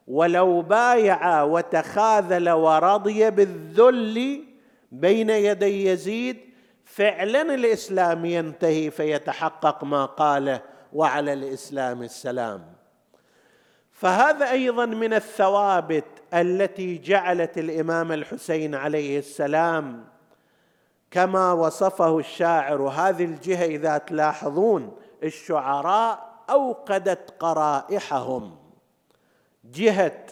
ولو 0.09 0.63
بايع 0.63 1.43
وتخاذل 1.43 2.51
ورضي 2.51 3.31
بالذل 3.31 4.45
بين 4.93 5.31
يدي 5.31 5.87
يزيد 5.87 6.37
فعلا 6.97 7.43
الإسلام 7.43 8.25
ينتهي 8.25 8.91
فيتحقق 8.91 9.85
ما 9.85 10.05
قاله 10.05 10.63
وعلى 10.93 11.33
الإسلام 11.33 12.03
السلام. 12.03 12.65
فهذا 13.93 14.51
أيضا 14.51 14.87
من 14.87 15.15
الثوابت 15.15 16.05
التي 16.35 16.99
جعلت 16.99 17.59
الإمام 17.59 18.13
الحسين 18.13 18.75
عليه 18.75 19.19
السلام 19.19 20.05
كما 21.11 21.53
وصفه 21.53 22.19
الشاعر. 22.19 22.83
هذه 22.83 23.25
الجهة 23.25 23.65
إذا 23.65 23.99
تلاحظون 23.99 24.97
الشعراء 25.23 26.35
أوقدت 26.51 27.35
قرائحهم. 27.41 28.57
جهة 29.65 30.27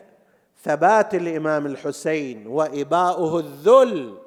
ثبات 0.63 1.15
الإمام 1.15 1.67
الحسين 1.67 2.47
وإباؤه 2.47 3.39
الذل 3.39 4.22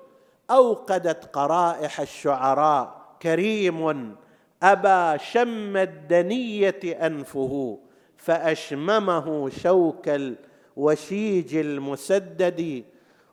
أوقدت 0.52 1.26
قرائح 1.36 2.00
الشعراء. 2.00 3.06
كريم 3.22 4.16
ابى 4.64 5.24
شم 5.24 5.78
الدنية 5.78 6.80
أنفه 6.84 7.80
فأشممه 8.18 9.50
شوك 9.50 10.10
الوشيج 10.10 11.56
المسدد. 11.56 12.84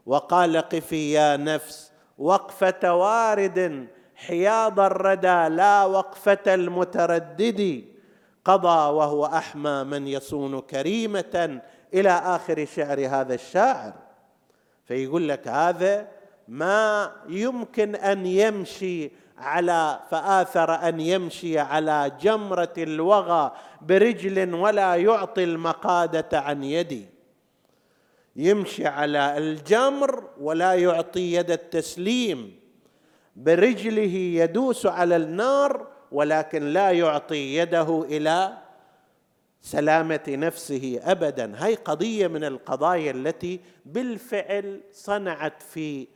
وقال 0.06 0.56
قفي 0.56 1.12
يا 1.12 1.36
نفس 1.36 1.92
وقفه 2.18 2.94
وارد 2.94 3.86
حياض 4.14 4.80
الردى 4.80 5.48
لا 5.54 5.84
وقفة 5.84 6.54
المتردد. 6.54 7.84
قضى 8.44 8.92
وهو 8.92 9.26
أحمى 9.26 9.84
من 9.84 10.08
يصون 10.08 10.60
كريمة 10.60 11.60
إلى 11.94 12.10
آخر 12.10 12.64
شعر 12.64 13.06
هذا 13.06 13.34
الشاعر. 13.34 13.92
فيقول 14.84 15.28
لك 15.28 15.48
هذا 15.48 16.08
ما 16.52 17.12
يمكن 17.28 17.94
أن 17.94 18.26
يمشي 18.26 19.10
على 19.38 20.00
فآثر 20.10 20.74
أن 20.88 21.00
يمشي 21.00 21.58
على 21.58 22.12
جمرة 22.20 22.72
الوغى 22.78 23.52
برجل 23.80 24.54
ولا 24.54 24.94
يعطي 24.94 25.44
المقادة 25.44 26.40
عن 26.40 26.64
يدي. 26.64 27.06
يمشي 28.36 28.86
على 28.86 29.38
الجمر 29.38 30.24
ولا 30.40 30.74
يعطي 30.74 31.34
يد 31.34 31.50
التسليم. 31.50 32.60
برجله 33.36 34.14
يدوس 34.42 34.86
على 34.86 35.16
النار 35.16 35.86
ولكن 36.12 36.62
لا 36.62 36.90
يعطي 36.90 37.56
يده 37.56 38.04
إلى 38.04 38.58
سلامة 39.60 40.24
نفسه 40.28 41.00
ابدا. 41.02 41.52
هي 41.56 41.74
قضية 41.74 42.26
من 42.26 42.44
القضايا 42.44 43.10
التي 43.10 43.60
بالفعل 43.84 44.80
صنعت 44.92 45.62
في 45.62 46.06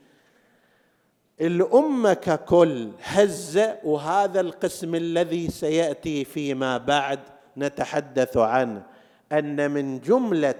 الأمة 1.41 2.13
ككل 2.13 2.89
هزه 3.03 3.77
وهذا 3.83 4.39
القسم 4.39 4.95
الذي 4.95 5.49
سيأتي 5.49 6.25
فيما 6.25 6.77
بعد 6.77 7.19
نتحدث 7.57 8.37
عنه 8.37 8.83
أن 9.31 9.71
من 9.71 9.99
جملة 9.99 10.55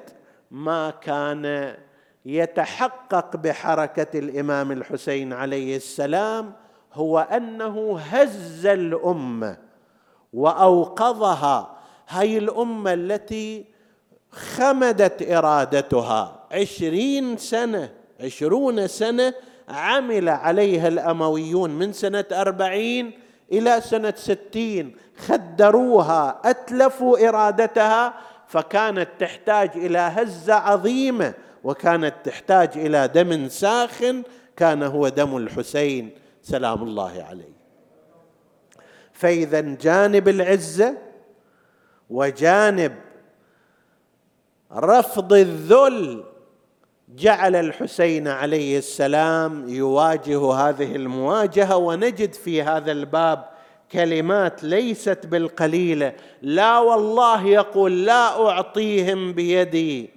ما 0.51 0.89
كان 0.89 1.75
يتحقق 2.25 3.35
بحركة 3.37 4.19
الإمام 4.19 4.71
الحسين 4.71 5.33
عليه 5.33 5.75
السلام 5.75 6.53
هو 6.93 7.19
أنه 7.19 7.99
هز 7.99 8.65
الأمة 8.65 9.57
وأوقظها 10.33 11.77
هاي 12.09 12.37
الأمة 12.37 12.93
التي 12.93 13.65
خمدت 14.31 15.31
إرادتها 15.31 16.47
عشرين 16.51 17.37
سنة 17.37 17.89
عشرون 18.19 18.87
سنة 18.87 19.33
عمل 19.69 20.29
عليها 20.29 20.87
الأمويون 20.87 21.69
من 21.69 21.93
سنة 21.93 22.25
أربعين 22.31 23.11
إلى 23.51 23.81
سنة 23.81 24.13
ستين 24.17 24.95
خدروها 25.17 26.41
أتلفوا 26.45 27.27
إرادتها 27.29 28.13
فكانت 28.47 29.09
تحتاج 29.19 29.71
إلى 29.75 29.97
هزة 29.97 30.53
عظيمة 30.53 31.33
وكانت 31.63 32.13
تحتاج 32.23 32.69
إلى 32.75 33.07
دم 33.07 33.47
ساخن 33.47 34.23
كان 34.55 34.83
هو 34.83 35.09
دم 35.09 35.37
الحسين 35.37 36.11
سلام 36.41 36.83
الله 36.83 37.23
عليه. 37.29 37.57
فاذا 39.11 39.61
جانب 39.61 40.27
العزة 40.27 40.97
وجانب 42.09 42.95
رفض 44.73 45.33
الذل 45.33 46.23
جعل 47.15 47.55
الحسين 47.55 48.27
عليه 48.27 48.77
السلام 48.77 49.69
يواجه 49.69 50.53
هذه 50.53 50.95
المواجهة 50.95 51.77
ونجد 51.77 52.33
في 52.33 52.61
هذا 52.61 52.91
الباب 52.91 53.45
كلمات 53.91 54.63
ليست 54.63 55.25
بالقليلة. 55.25 56.13
لا 56.41 56.79
والله 56.79 57.45
يقول 57.45 58.05
لا 58.05 58.49
أعطيهم 58.49 59.33
بيدي. 59.33 60.09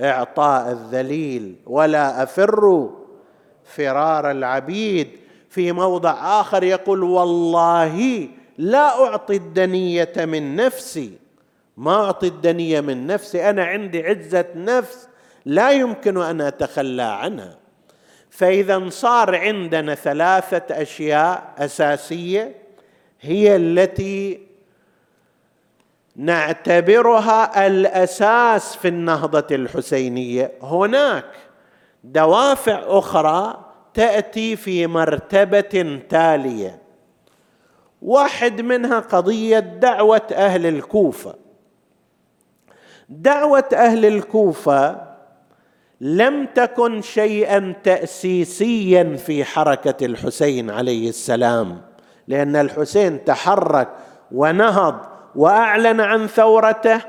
إعطاء 0.00 0.72
الذليل 0.72 1.56
ولا 1.66 2.22
أفر 2.22 2.90
فرار 3.64 4.30
العبيد. 4.30 5.08
في 5.48 5.72
موضع 5.72 6.40
آخر 6.40 6.62
يقول 6.62 7.02
والله 7.02 8.28
لا 8.58 9.04
أعطي 9.04 9.36
الدنية 9.36 10.12
من 10.16 10.56
نفسي. 10.56 11.12
ما 11.76 12.04
أعطي 12.04 12.26
الدنية 12.26 12.80
من 12.80 13.06
نفسي. 13.06 13.50
أنا 13.50 13.64
عندي 13.64 14.02
عزة 14.02 14.46
نفس. 14.54 15.09
لا 15.44 15.70
يمكن 15.70 16.22
أن 16.22 16.40
أتخلى 16.40 17.02
عنها. 17.02 17.56
فإذا 18.30 18.88
صار 18.88 19.36
عندنا 19.36 19.94
ثلاثة 19.94 20.82
أشياء 20.82 21.54
أساسية 21.58 22.54
هي 23.20 23.56
التي 23.56 24.46
نعتبرها 26.16 27.66
الأساس 27.66 28.76
في 28.76 28.88
النهضة 28.88 29.46
الحسينية. 29.50 30.52
هناك 30.62 31.24
دوافع 32.04 32.82
أخرى 32.86 33.64
تأتي 33.94 34.56
في 34.56 34.86
مرتبة 34.86 36.00
تالية. 36.08 36.82
واحد 38.02 38.60
منها 38.60 38.98
قضية 38.98 39.58
دعوة 39.58 40.26
أهل 40.32 40.66
الكوفة. 40.66 41.34
دعوة 43.08 43.68
أهل 43.72 44.06
الكوفة 44.06 45.09
لم 46.00 46.46
تكن 46.54 47.02
شيئا 47.02 47.74
تاسيسيا 47.84 49.16
في 49.16 49.44
حركة 49.44 50.06
الحسين 50.06 50.70
عليه 50.70 51.08
السلام 51.08 51.80
لأن 52.28 52.56
الحسين 52.56 53.24
تحرك 53.24 53.88
ونهض 54.32 55.00
وأعلن 55.36 56.00
عن 56.00 56.26
ثورته 56.26 57.00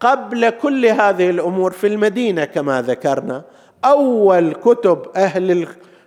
قبل 0.00 0.50
كل 0.50 0.86
هذه 0.86 1.30
الأمور 1.30 1.72
في 1.72 1.86
المدينة 1.86 2.44
كما 2.44 2.82
ذكرنا. 2.82 3.44
أول 3.84 4.54
كتب 4.54 5.02
أهل 5.16 5.50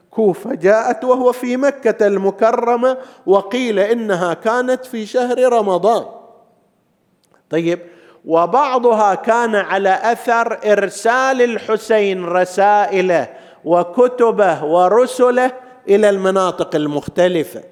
الكوفة 0.10 0.56
جاءت 0.56 1.04
وهو 1.04 1.32
في 1.32 1.58
مكة 1.58 2.08
المكرمة 2.08 2.98
وقيل 3.26 3.80
إنها 3.80 4.34
كانت 4.34 4.86
في 4.86 5.06
شهر 5.06 5.54
رمضان. 5.54 6.06
طيب 7.50 7.80
وبعضها 8.26 9.16
كان 9.16 9.56
على 9.56 10.00
أثر 10.04 10.72
إرسال 10.72 11.42
الحسين 11.42 12.26
رسائله 12.26 13.28
وكتبه 13.66 14.64
ورسله 14.64 15.52
إلى 15.90 16.10
المناطق 16.10 16.76
المختلفة. 16.76 17.64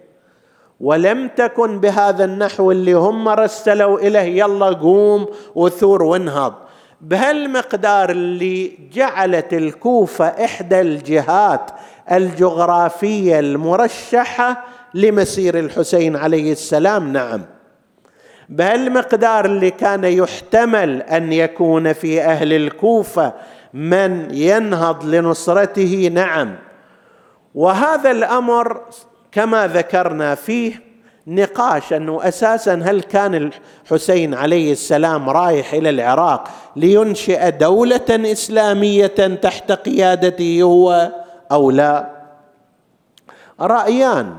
ولم 0.80 1.28
تكن 1.28 1.80
بهذا 1.80 2.26
النحو 2.26 2.72
اللي 2.72 2.94
هم 2.94 3.30
رسلوا 3.30 4.00
إليه 4.00 4.44
يلا 4.44 4.66
قوم 4.66 5.26
وثور 5.56 6.04
وانهض. 6.04 6.54
بهالمقدار 7.02 8.10
اللي 8.10 8.78
جعلت 8.94 9.54
الكوفة 9.54 10.26
إحدى 10.26 10.82
الجهات 10.82 11.72
الجغرافية 12.12 13.40
المرشحة 13.40 14.66
لمسير 14.94 15.60
الحسين 15.60 16.16
عليه 16.16 16.52
السلام 16.52 17.14
نعم. 17.14 17.57
بهالمقدار 18.50 19.46
اللي 19.46 19.72
كان 19.72 20.04
يحتمل 20.04 21.02
أن 21.02 21.34
يكون 21.34 21.94
في 21.94 22.22
أهل 22.22 22.54
الكوفة 22.54 23.34
من 23.74 24.28
ينهض 24.32 25.06
لنصرته 25.06 26.10
نعم. 26.14 26.56
وهذا 27.56 28.12
الأمر 28.12 28.82
كما 29.32 29.68
ذكرنا 29.68 30.36
فيه 30.36 30.88
نقاش 31.28 31.94
أنه 31.94 32.28
أساسا 32.28 32.74
هل 32.74 33.02
كان 33.02 33.52
الحسين 33.86 34.34
عليه 34.34 34.72
السلام 34.72 35.30
رايح 35.30 35.74
إلى 35.74 35.90
العراق 35.90 36.50
لينشئ 36.76 37.52
دولة 37.52 38.32
إسلامية 38.32 39.38
تحت 39.42 39.72
قيادته 39.72 40.62
هو 40.62 41.12
أو 41.52 41.72
لا؟ 41.72 42.18
رأيان 43.62 44.36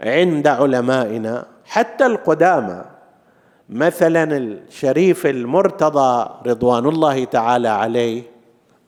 عند 0.00 0.46
علمائنا 0.48 1.46
حتى 1.64 2.06
القدامى 2.06 2.89
مثلا 3.70 4.36
الشريف 4.36 5.26
المرتضى 5.26 6.30
رضوان 6.46 6.86
الله 6.86 7.24
تعالى 7.24 7.68
عليه 7.68 8.22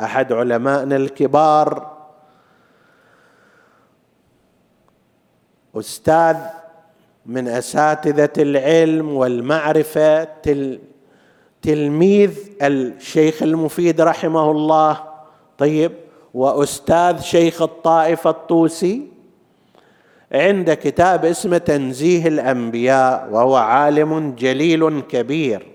أحد 0.00 0.32
علمائنا 0.32 0.96
الكبار 0.96 1.92
أستاذ 5.76 6.36
من 7.26 7.48
أساتذة 7.48 8.32
العلم 8.38 9.16
والمعرفة 9.16 10.24
تل 10.24 10.78
تلميذ 11.62 12.38
الشيخ 12.62 13.42
المفيد 13.42 14.00
رحمه 14.00 14.50
الله 14.50 15.04
طيب 15.58 15.92
وأستاذ 16.34 17.20
شيخ 17.20 17.62
الطائفة 17.62 18.30
الطوسي. 18.30 19.11
عند 20.32 20.72
كتاب 20.72 21.24
اسمه 21.24 21.58
تنزيه 21.58 22.28
الأنبياء 22.28 23.28
وهو 23.30 23.56
عالم 23.56 24.34
جليل 24.38 25.00
كبير. 25.00 25.66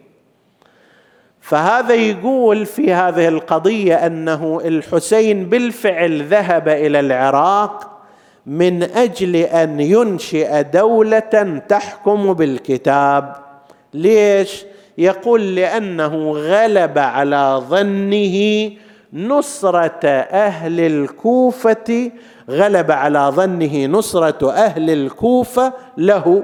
فهذا 1.41 1.93
يقول 1.93 2.65
في 2.65 2.93
هذه 2.93 3.27
القضية 3.27 3.95
أنه 3.95 4.61
الحسين 4.65 5.45
بالفعل 5.45 6.23
ذهب 6.23 6.67
إلى 6.69 6.99
العراق 6.99 7.97
من 8.45 8.83
أجل 8.83 9.35
أن 9.35 9.79
ينشئ 9.79 10.63
دولة 10.63 11.61
تحكم 11.69 12.33
بالكتاب. 12.33 13.35
ليش؟ 13.93 14.65
يقول 14.97 15.55
لأنه 15.55 16.31
غلب 16.31 16.97
على 16.97 17.61
ظنه 17.69 18.71
نصرة 19.13 20.07
أهل 20.31 20.79
الكوفة 20.79 22.11
غلب 22.49 22.91
على 22.91 23.31
ظنه 23.35 23.85
نصرة 23.85 24.51
أهل 24.51 24.89
الكوفة 24.89 25.73
له. 25.97 26.43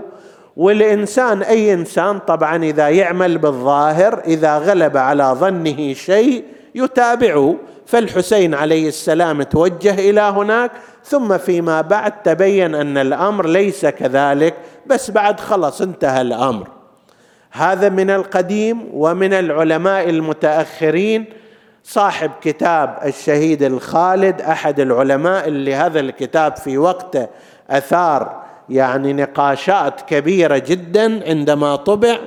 والإنسان 0.58 1.42
أي 1.44 1.74
إنسان 1.74 2.20
طبعا 2.20 2.64
إذا 2.64 2.90
يعمل 2.90 3.38
بالظاهر 3.38 4.22
إذا 4.28 4.58
غلب 4.58 4.98
على 4.98 5.24
ظنه 5.24 5.94
شيء 5.94 6.44
يتابعه. 6.76 7.56
فالحسين 7.86 8.54
عليه 8.54 8.88
السلام 8.88 9.44
توجه 9.44 10.10
إلى 10.10 10.22
هناك 10.22 10.72
ثم 11.04 11.38
فيما 11.38 11.82
بعد 11.82 12.22
تبين 12.24 12.76
أن 12.76 12.98
الأمر 12.98 13.48
ليس 13.48 13.86
كذلك 13.86 14.56
بس 14.88 15.12
بعد 15.12 15.40
خلص 15.40 15.82
انتهى 15.82 16.22
الأمر. 16.22 16.68
هذا 17.52 17.90
من 17.90 18.10
القديم 18.10 18.90
ومن 18.94 19.34
العلماء 19.34 20.10
المتأخرين. 20.10 21.26
صاحب 21.84 22.32
كتاب 22.42 23.00
الشهيد 23.06 23.64
الخالد 23.64 24.42
أحد 24.42 24.80
العلماء 24.80 25.48
اللي 25.48 25.76
هذا 25.76 26.00
الكتاب 26.00 26.56
في 26.56 26.78
وقته 26.78 27.28
أثار 27.70 28.44
يعني 28.70 29.14
نقاشات 29.14 30.02
كبيرة 30.02 30.58
جدا 30.58 31.30
عندما 31.30 31.76
طبع. 31.76 32.18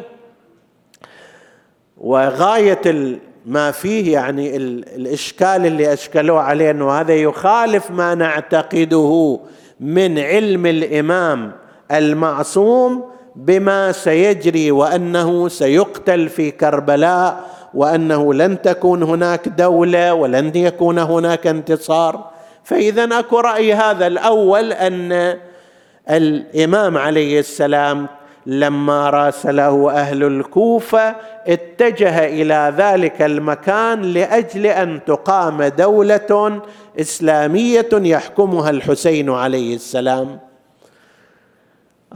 وغاية 1.96 3.18
ما 3.46 3.70
فيه 3.70 4.12
يعني 4.12 4.57
الإشكال 4.57 5.66
اللي 5.66 5.92
أشكلوه 5.92 6.40
عليه 6.40 6.70
إنه 6.70 6.90
هذا 6.90 7.14
يخالف 7.14 7.90
ما 7.90 8.14
نعتقده 8.14 9.40
من 9.80 10.18
علم 10.18 10.66
الإمام 10.66 11.52
المعصوم 11.92 13.04
بما 13.36 13.92
سيجري 13.92 14.70
وأنه 14.70 15.48
سيقتل 15.48 16.28
في 16.28 16.50
كربلاء 16.50 17.55
وأنه 17.75 18.35
لن 18.35 18.62
تكون 18.62 19.03
هناك 19.03 19.49
دولة 19.49 20.14
ولن 20.14 20.53
يكون 20.55 20.99
هناك 20.99 21.47
انتصار. 21.47 22.31
فاذا 22.64 23.19
أكو 23.19 23.41
رأي 23.41 23.75
هذا 23.75 24.07
الأول 24.07 24.73
أن 24.73 25.39
الإمام 26.11 26.99
عليه 26.99 27.41
السلام 27.41 28.07
لما 28.47 29.11
راسله 29.11 29.91
أهل 29.91 30.25
الكوفة 30.25 31.14
اتجه 31.47 32.27
إلى 32.27 32.75
ذلك 32.77 33.23
المكان 33.23 34.03
لأجل 34.03 34.67
أن 34.67 35.01
تقام 35.07 35.62
دولة 35.62 36.61
إسلامية 37.01 37.89
يحكمها 37.93 38.71
الحسين 38.71 39.31
عليه 39.31 39.75
السلام. 39.75 40.39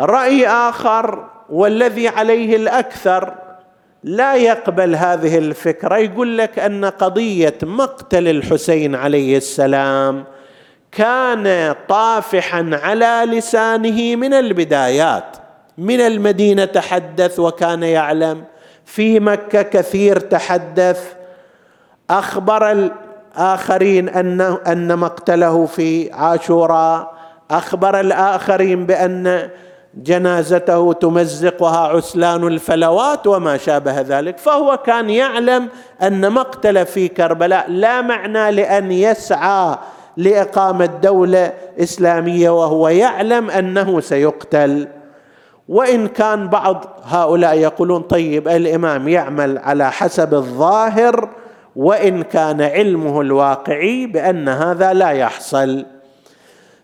رأي 0.01 0.47
آخر 0.47 1.27
والذي 1.51 2.09
عليه 2.09 2.57
الأكثر 2.57 3.35
لا 4.05 4.35
يقبل 4.35 4.95
هذه 4.95 5.39
الفكرة. 5.39 5.97
يقول 5.97 6.39
لك 6.39 6.59
أن 6.59 6.85
قضية 6.85 7.59
مقتل 7.63 8.29
الحسين 8.29 8.95
عليه 8.95 9.37
السلام 9.37 10.25
كان 10.93 11.75
طافحا 11.89 12.71
على 12.73 13.23
لسانه 13.27 14.17
من 14.17 14.35
البدايات. 14.35 15.37
من 15.79 16.01
المدينة 16.01 16.65
تحدث 16.65 17.39
وكان 17.39 17.83
يعلم. 17.83 18.45
في 18.85 19.21
مكة 19.21 19.63
كثير 19.63 20.19
تحدث. 20.21 21.13
أخبر 22.11 22.91
الاخرين 23.37 24.09
انه 24.09 24.59
أن 24.67 24.99
مقتله 24.99 25.67
في 25.67 26.13
عاشوراء. 26.13 27.15
أخبر 27.51 28.01
الآخرين 28.01 28.87
بأن 28.87 29.51
جنازته 29.95 30.93
تمزقها 30.93 31.79
عسلان 31.79 32.47
الفلوات 32.47 33.27
وما 33.27 33.57
شابه 33.57 34.01
ذلك 34.01 34.39
فهو 34.39 34.77
كان 34.77 35.11
يعلم 35.11 35.69
أن 36.03 36.33
مقتل 36.33 36.87
في 36.87 37.09
كربلاء 37.09 37.71
لا 37.71 38.01
معنى 38.01 38.51
لأن 38.51 38.93
يسعى 38.93 39.77
لإقامة 40.17 40.87
دولة 40.87 41.53
إسلامية 41.79 42.51
وهو 42.51 42.89
يعلم 42.89 43.51
أنه 43.51 44.01
سيقتل. 44.01 44.89
وإن 45.69 46.09
كان 46.09 46.49
بعض 46.49 46.85
هؤلاء 47.05 47.59
يقولون 47.59 48.03
طيب 48.03 48.49
الإمام 48.49 49.09
يعمل 49.09 49.59
على 49.59 49.93
حسب 49.93 50.35
الظاهر 50.35 51.29
وإن 51.77 52.23
كان 52.23 52.61
علمه 52.63 53.21
الواقعي 53.21 54.07
بأن 54.07 54.49
هذا 54.49 54.93
لا 54.93 55.11
يحصل. 55.11 55.87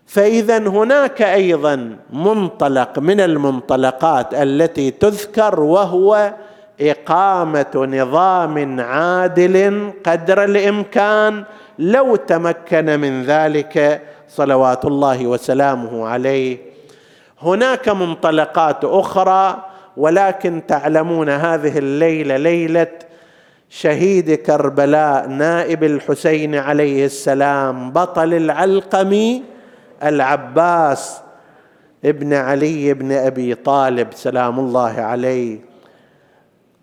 فإذا 0.07 0.57
هناك 0.57 1.21
أيضا 1.21 1.95
منطلق 2.13 2.99
من 2.99 3.19
المنطلقات 3.21 4.33
التي 4.33 4.91
تذكر 4.91 5.59
وهو 5.59 6.33
إقامة 6.81 7.71
نظام 7.75 8.79
عادل 8.79 9.89
قدر 10.05 10.43
الإمكان 10.43 11.43
لو 11.79 12.15
تمكن 12.15 12.99
من 12.99 13.23
ذلك 13.23 14.01
صلوات 14.29 14.85
الله 14.85 15.27
وسلامه 15.27 16.07
عليه. 16.07 16.57
هناك 17.41 17.89
منطلقات 17.89 18.85
أخرى 18.85 19.63
ولكن 19.97 20.61
تعلمون 20.67 21.29
هذه 21.29 21.77
الليلة 21.77 22.37
ليلة 22.37 22.87
شهيد 23.69 24.33
كربلاء 24.33 25.27
نائب 25.27 25.83
الحسين 25.83 26.55
عليه 26.55 27.05
السلام 27.05 27.91
بطل 27.91 28.33
العلقمي 28.33 29.56
العباس 30.03 31.21
ابن 32.05 32.33
علي 32.33 32.93
بن 32.93 33.11
أبي 33.11 33.55
طالب 33.55 34.07
سلام 34.13 34.59
الله 34.59 35.01
عليه. 35.01 35.59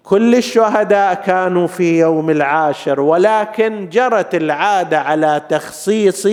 كل 0.05 0.35
الشهداء 0.35 1.15
كانوا 1.15 1.67
في 1.67 1.99
يوم 1.99 2.31
العاشر 2.31 3.01
ولكن 3.01 3.89
جرت 3.89 4.35
العادة 4.35 5.01
على 5.01 5.43
تخصيص 5.49 6.29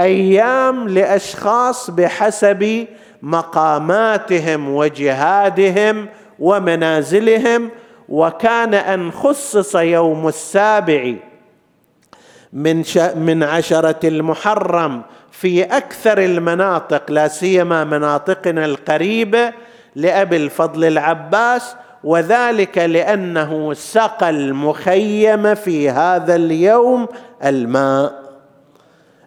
أيام 0.00 0.88
لأشخاص 0.88 1.90
بحسب 1.90 2.86
مقاماتهم 3.22 4.74
وجهادهم 4.74 6.08
ومنازلهم. 6.38 7.70
وكان 8.08 8.74
أن 8.74 9.12
خصص 9.12 9.74
يوم 9.74 10.28
السابع 10.28 11.14
من 12.52 12.84
من 13.16 13.42
عشرة 13.42 14.08
المحرم 14.08 15.02
في 15.40 15.64
أكثر 15.64 16.18
المناطق 16.18 17.10
لا 17.10 17.28
سيما 17.28 17.84
مناطقنا 17.84 18.64
القريبة 18.64 19.52
لأبي 19.94 20.36
الفضل 20.36 20.84
العباس 20.84 21.76
وذلك 22.04 22.78
لأنه 22.78 23.74
سقى 23.74 24.30
المخيم 24.30 25.54
في 25.54 25.90
هذا 25.90 26.34
اليوم 26.34 27.08
الماء. 27.44 28.12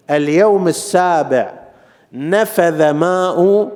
اليوم 0.10 0.68
السابع 0.68 1.52
نفذ 2.14 2.90
ماء 2.92 3.70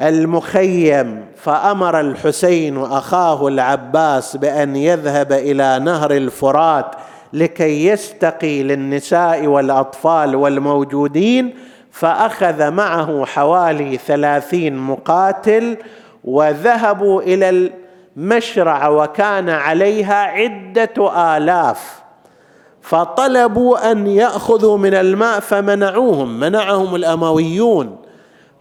المخيم 0.00 1.26
فأمر 1.36 2.00
الحسين 2.00 2.82
اخاه 2.82 3.48
العباس 3.48 4.36
بأن 4.36 4.76
يذهب 4.76 5.32
إلى 5.32 5.78
نهر 5.78 6.10
الفرات 6.10 6.94
لكي 7.32 7.86
يستقي 7.86 8.62
للنساء 8.62 9.46
والأطفال 9.46 10.36
والموجودين 10.36 11.54
فأخذ 11.90 12.70
معه 12.70 13.24
حوالي 13.24 13.96
ثلاثين 13.96 14.76
مقاتل 14.76 15.76
وذهبوا 16.24 17.22
إلى 17.22 17.70
المشرع 18.16 18.88
وكان 18.88 19.48
عليها 19.48 20.22
عدة 20.22 21.12
آلاف. 21.36 22.02
فطلبوا 22.82 23.92
أن 23.92 24.06
يأخذوا 24.06 24.78
من 24.78 24.94
الماء 24.94 25.40
فمنعوهم 25.40 26.40
منعهم 26.40 26.94
الأمويون. 26.94 27.96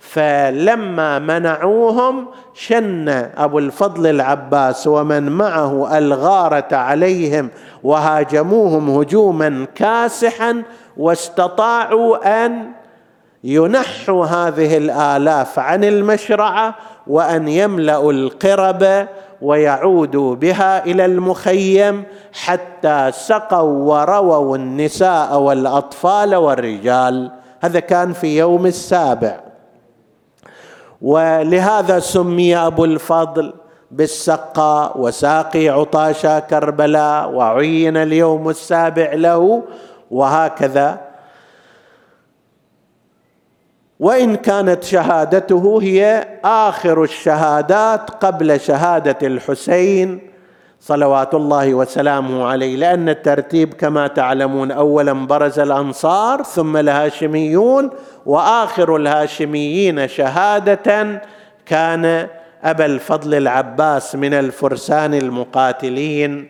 فلما 0.01 1.19
منعوهم 1.19 2.27
شن 2.53 3.09
أبو 3.37 3.59
الفضل 3.59 4.07
العباس 4.07 4.87
ومن 4.87 5.31
معه 5.31 5.97
الغارة 5.97 6.75
عليهم 6.75 7.49
وهاجموهم 7.83 8.89
هجوما 8.89 9.67
كاسحا 9.75 10.63
واستطاعوا 10.97 12.45
أن 12.45 12.71
ينحوا 13.43 14.25
هذه 14.25 14.77
الآلاف 14.77 15.59
عن 15.59 15.83
المشرعة 15.83 16.75
وأن 17.07 17.47
يملأوا 17.47 18.13
القرب 18.13 19.07
ويعودوا 19.41 20.35
بها 20.35 20.85
إلى 20.85 21.05
المخيم 21.05 22.03
حتى 22.33 23.11
سقوا 23.11 23.93
ورووا 23.93 24.57
النساء 24.57 25.39
والأطفال 25.39 26.35
والرجال. 26.35 27.31
هذا 27.61 27.79
كان 27.79 28.13
في 28.13 28.37
يوم 28.37 28.65
السابع. 28.65 29.50
ولهذا 31.01 31.99
سمي 31.99 32.57
أبو 32.57 32.85
الفضل 32.85 33.53
بالسقاء 33.91 34.99
وساقي 34.99 35.69
عطاشا 35.69 36.39
كربلاء 36.39 37.29
وعين 37.29 37.97
اليوم 37.97 38.49
السابع 38.49 39.13
له 39.13 39.63
وهكذا. 40.11 41.01
وإن 43.99 44.35
كانت 44.35 44.83
شهادته 44.83 45.79
هي 45.81 46.27
آخر 46.43 47.03
الشهادات 47.03 48.09
قبل 48.09 48.59
شهادة 48.59 49.27
الحسين 49.27 50.30
صلوات 50.83 51.33
الله 51.33 51.73
وسلامه 51.73 52.47
عليه 52.47 52.75
لأن 52.75 53.09
الترتيب 53.09 53.73
كما 53.73 54.07
تعلمون 54.07 54.71
اولا 54.71 55.13
برز 55.13 55.59
الأنصار 55.59 56.43
ثم 56.43 56.77
الهاشميون 56.77 57.89
وآخر 58.25 58.95
الهاشميين 58.95 60.07
شهادة 60.07 61.21
كان 61.65 62.27
أبا 62.63 62.85
الفضل 62.85 63.33
العباس 63.33 64.15
من 64.15 64.33
الفرسان 64.33 65.13
المقاتلين. 65.13 66.49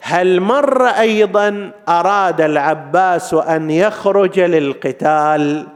هل 0.00 0.40
مر 0.40 0.86
أيضا 0.86 1.70
أراد 1.88 2.40
العباس 2.40 3.34
أن 3.34 3.70
يخرج 3.70 4.40
للقتال؟ 4.40 5.66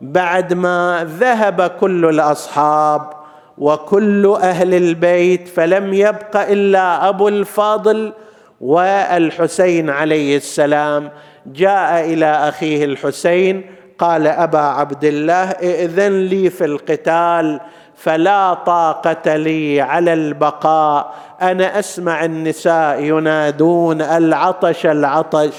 بعد 0.00 0.52
ما 0.52 1.08
ذهب 1.18 1.62
كل 1.80 2.04
الأصحاب 2.04 3.21
وكل 3.58 4.36
أهل 4.42 4.74
البيت 4.74 5.48
فلم 5.48 5.94
يبق 5.94 6.36
إلا 6.36 7.08
أبو 7.08 7.28
الفضل 7.28 8.12
والحسين 8.60 9.90
عليه 9.90 10.36
السلام. 10.36 11.10
جاء 11.46 12.12
إلى 12.12 12.26
أخيه 12.26 12.84
الحسين 12.84 13.64
قال 13.98 14.26
أبا 14.26 14.58
عبد 14.58 15.04
الله 15.04 15.50
ائذن 15.50 16.20
لي 16.20 16.50
في 16.50 16.64
القتال 16.64 17.60
فلا 17.96 18.54
طاقة 18.54 19.36
لي 19.36 19.80
على 19.80 20.12
البقاء 20.12 21.14
أنا 21.42 21.78
أسمع 21.78 22.24
النساء 22.24 23.00
ينادون 23.00 24.02
العطش 24.02 24.86
العطش. 24.86 25.54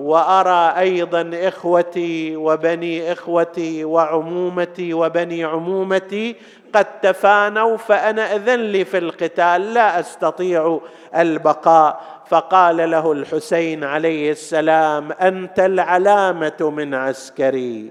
وأرى 0.00 0.78
أيضا 0.78 1.30
إخوتي 1.34 2.36
وبني 2.36 3.12
إخوتي 3.12 3.84
وعمومتي 3.84 4.94
وبني 4.94 5.44
عمومتي 5.44 6.36
قد 6.74 7.00
تفانوا 7.00 7.76
فأنا 7.76 8.34
أذن 8.34 8.60
لي 8.60 8.84
في 8.84 8.98
القتال 8.98 9.74
لا 9.74 10.00
أستطيع 10.00 10.80
البقاء. 11.16 12.00
فقال 12.30 12.90
له 12.90 13.12
الحسين 13.12 13.84
عليه 13.84 14.30
السلام 14.30 15.12
أنت 15.12 15.60
العلامة 15.60 16.72
من 16.76 16.94
عسكري 16.94 17.90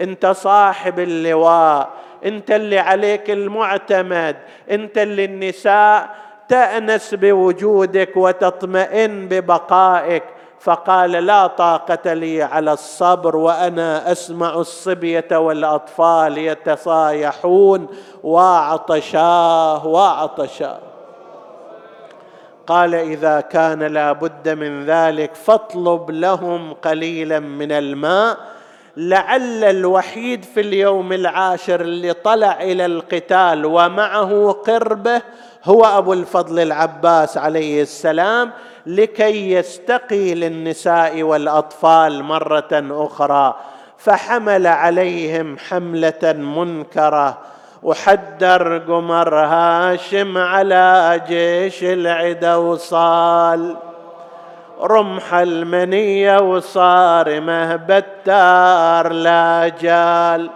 أنت 0.00 0.26
صاحب 0.26 0.98
اللواء 0.98 1.88
أنت 2.24 2.50
اللي 2.50 2.78
عليك 2.78 3.30
المعتمد 3.30 4.36
أنت 4.70 4.98
اللي 4.98 5.24
النساء 5.24 6.08
تأنس 6.48 7.14
بوجودك 7.14 8.16
وتطمئن 8.16 9.28
ببقائك. 9.28 10.22
فقال 10.60 11.10
لا 11.10 11.46
طاقة 11.46 12.12
لي 12.14 12.42
على 12.42 12.72
الصبر 12.72 13.36
وأنا 13.36 14.12
أسمع 14.12 14.54
الصبية 14.54 15.28
والأطفال 15.32 16.38
يتصايحون 16.38 17.86
وعطشاه 18.24 19.86
وعطشاه 19.86 20.78
قال 22.66 22.94
إذا 22.94 23.40
كان 23.40 23.82
لا 23.82 24.12
بد 24.12 24.48
من 24.48 24.84
ذلك 24.84 25.34
فاطلب 25.34 26.10
لهم 26.10 26.74
قليلا 26.74 27.40
من 27.40 27.72
الماء. 27.72 28.36
لعل 28.96 29.64
الوحيد 29.64 30.44
في 30.44 30.60
اليوم 30.60 31.12
العاشر 31.12 31.80
اللي 31.80 32.12
طلع 32.12 32.62
إلى 32.62 32.86
القتال 32.86 33.66
ومعه 33.66 34.52
قربه 34.52 35.22
هو 35.64 35.84
أبو 35.84 36.12
الفضل 36.12 36.58
العباس 36.58 37.38
عليه 37.38 37.82
السلام. 37.82 38.50
لكي 38.88 39.52
يستقي 39.52 40.34
للنساء 40.34 41.22
والأطفال 41.22 42.22
مرة 42.22 42.68
أخرى 42.90 43.56
فحمل 43.98 44.66
عليهم 44.66 45.58
حملة 45.58 46.32
منكرة. 46.32 47.38
وحدر 47.82 48.78
قمر 48.78 49.34
هاشم 49.34 50.38
على 50.38 51.20
جيش 51.28 51.84
العدا 51.84 52.54
وصال 52.56 53.76
رمح 54.80 55.34
المنية 55.34 56.38
وصارمه 56.38 57.76
بتار 57.76 59.12
لا 59.12 59.72
جال. 59.80 60.50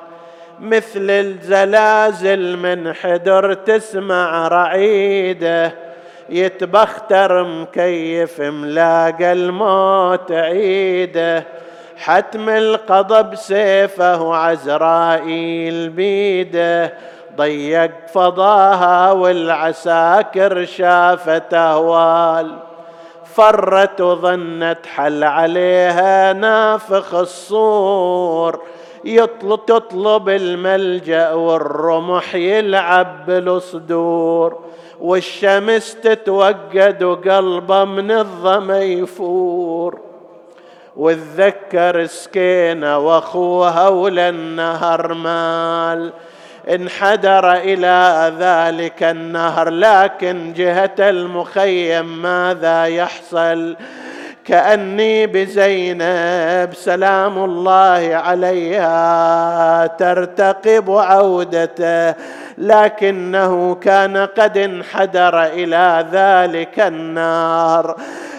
مثل 0.61 1.11
الزلازل 1.11 2.57
من 2.57 2.93
حدر 2.95 3.55
تسمع 3.55 4.49
رعيده 4.49 5.92
يتبختر 6.33 7.45
مكيف 7.45 8.41
ملاقى 8.41 9.33
الموت 9.33 10.33
عيده. 10.33 11.45
حتم 11.97 12.49
القضب 12.49 13.35
سيفه 13.35 14.23
وعزرائيل 14.23 15.89
بيده. 15.89 16.95
ضيق 17.37 17.91
فضاها 18.15 19.13
والعساكر 19.13 20.65
شافت 20.65 21.55
أهوال. 21.55 22.59
فرت 23.35 24.01
وظنت 24.01 24.87
حل 24.87 25.25
عليها 25.25 26.33
نافخ 26.33 27.15
الصور. 27.15 28.63
يطلب 29.05 29.67
تطلب 29.67 30.29
الملجأ 30.29 31.33
والرمح 31.33 32.35
يلعب 32.35 33.27
بالصدور 33.27 34.59
والشمس 35.01 35.97
تتوقد 36.03 37.03
وقلبه 37.03 37.85
من 37.85 38.11
الظما 38.11 38.79
يفور. 38.79 39.99
وتذكر 40.97 42.07
سكينة 42.07 42.99
وأخوها 42.99 43.89
وللنهر 43.89 45.15
مال 45.15 46.13
انحدر 46.75 47.53
إلى 47.53 48.33
ذلك 48.39 49.03
النهر 49.03 49.71
لكن 49.71 50.53
جهة 50.53 50.95
المخيم 50.99 52.23
ماذا 52.23 52.85
يحصل؟ 52.87 53.77
كأني 54.45 55.27
بزينب 55.27 56.75
سلام 56.75 57.45
الله 57.45 58.23
عليها 58.25 59.87
ترتقب 59.87 60.91
عودته 60.91 62.15
لكنه 62.59 63.75
كان 63.75 64.17
قد 64.17 64.59
انحدر 64.59 65.43
إلى 65.43 66.07
ذلك 66.13 66.81
النار. 66.81 67.97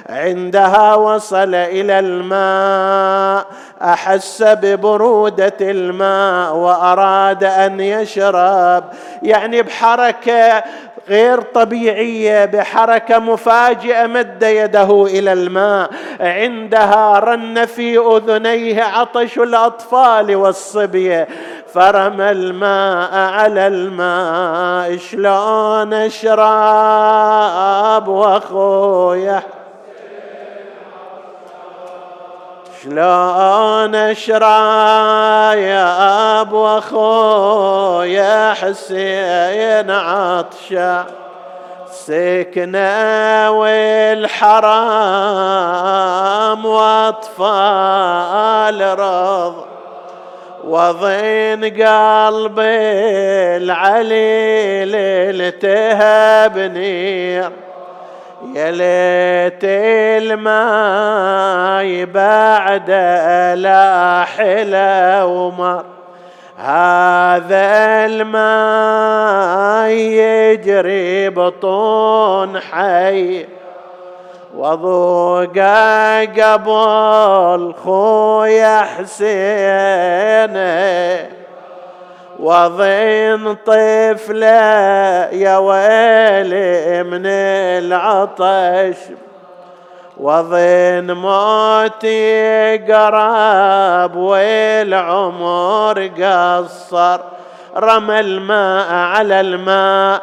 عندها 0.09 0.95
وصل 0.95 1.55
إلى 1.55 1.99
الماء 1.99 3.45
أحس 3.81 4.43
ببرودة 4.43 5.57
الماء 5.61 6.55
وأراد 6.55 7.43
أن 7.43 7.79
يشرب 7.79 8.83
يعني 9.23 9.61
بحركة 9.61 10.63
غير 11.09 11.41
طبيعية 11.41 12.45
بحركة 12.45 13.19
مفاجئة 13.19 14.07
مد 14.07 14.43
يده 14.43 15.05
إلى 15.05 15.33
الماء. 15.33 15.89
عندها 16.19 17.19
رن 17.19 17.65
في 17.65 17.97
أذنيه 17.97 18.83
عطش 18.83 19.37
الأطفال 19.37 20.35
والصبيه 20.35 21.27
فرمى 21.73 22.31
الماء 22.31 23.15
على 23.15 23.67
الماء. 23.67 24.97
شلون 24.97 25.93
اشرب 25.93 26.37
واخويا 28.07 29.43
شلون 32.83 33.95
اشرى 33.95 34.43
يا 35.61 36.41
أبو 36.41 36.67
أخويا 36.67 38.53
حسين 38.53 39.91
عطشا 39.91 41.05
سكنة 41.91 43.51
والحرام 43.51 44.65
وأطفال 46.65 47.39
رض. 48.99 49.65
وضين 50.63 51.63
قلبي 51.65 52.63
العليل 53.57 54.95
التهب 54.95 56.57
نير 56.57 57.62
يا 58.55 58.71
ليت 58.71 59.63
الماي 60.23 62.05
بعد 62.05 62.91
لا 63.57 64.25
حلا 64.37 65.23
ومر 65.23 65.83
هذا 66.57 68.05
الماء 68.05 69.89
يجري 69.89 71.29
بطون 71.29 72.59
حي 72.59 73.45
وضوق 74.57 75.57
قبل 76.37 77.73
خويا 77.83 78.81
حسين 78.81 80.57
وضين 82.39 83.53
طفلة 83.53 84.47
يا 85.31 85.57
ويلي 85.57 87.03
من 87.03 87.25
العطش. 87.25 88.97
وظن 90.17 91.11
موتي 91.11 92.77
قراب 92.77 94.15
والعمر 94.15 96.11
قصر. 96.21 97.19
رمى 97.77 98.19
الماء 98.19 98.93
على 98.93 99.41
الماء 99.41 100.21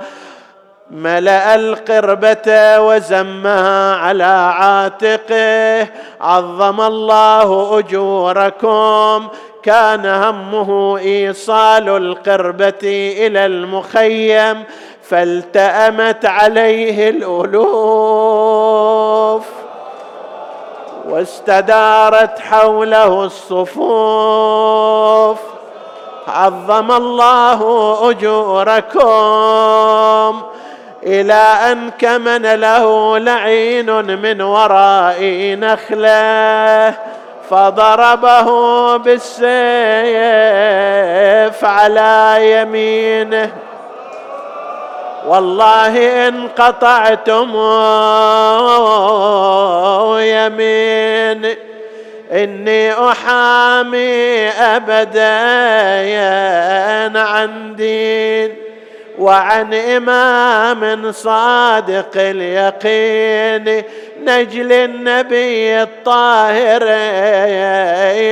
ملأ 0.90 1.54
القربة 1.54 2.80
وزمها 2.80 3.94
على 3.96 4.24
عاتقه. 4.58 5.88
عظم 6.20 6.80
الله 6.80 7.78
أجوركم 7.78 9.28
كان 9.62 10.06
همه 10.06 10.98
إيصال 10.98 11.88
القربة 11.88 13.14
إلى 13.26 13.46
المخيم 13.46 14.64
فالتأمت 15.02 16.26
عليه 16.26 17.10
الألوف 17.10 18.40
واستدارت 21.08 22.38
حوله 22.38 23.24
الصفوف. 23.24 24.70
عظم 26.28 26.92
الله 26.92 27.98
أجوركم 28.10 29.00
إلى 31.02 31.56
أن 31.72 31.90
كمن 31.90 32.42
له 32.54 33.18
لعين 33.18 34.20
من 34.22 34.42
وراء 34.42 35.22
نخله. 35.58 36.94
فضربه 37.50 38.48
بالسيف 38.96 39.54
على 41.64 42.38
يمينه. 42.40 43.52
والله 45.26 46.28
إن 46.28 46.48
قطعتم 46.58 47.50
يمين 50.20 51.54
إني 52.32 52.92
أحامي 52.92 54.48
أبدا 54.48 55.30
عن 57.18 57.76
دين 57.76 58.56
وعن 59.18 59.74
إمام 59.74 61.12
صادق 61.12 62.10
اليقين. 62.16 63.82
نجل 64.24 64.72
النبي 64.72 65.82
الطاهر 65.82 66.82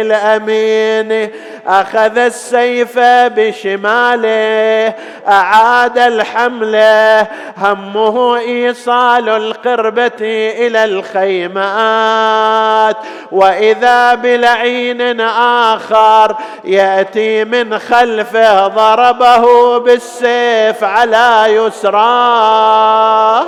الأمين. 0.01 1.30
أخذ 1.66 2.18
السيف 2.18 2.99
بشماله 2.99 4.95
أعاد 5.28 5.99
الحمله 5.99 7.26
همه 7.59 8.39
إيصال 8.39 9.28
القربة 9.28 10.53
إلى 10.59 10.84
الخيمات. 10.84 12.97
وإذا 13.32 14.14
بلعين 14.14 15.20
آخر 15.20 16.36
يأتي 16.64 17.45
من 17.45 17.78
خلفه 17.78 18.66
ضربه 18.66 19.78
بالسيف 19.78 20.84
على 20.84 21.45
يسراه. 21.49 23.45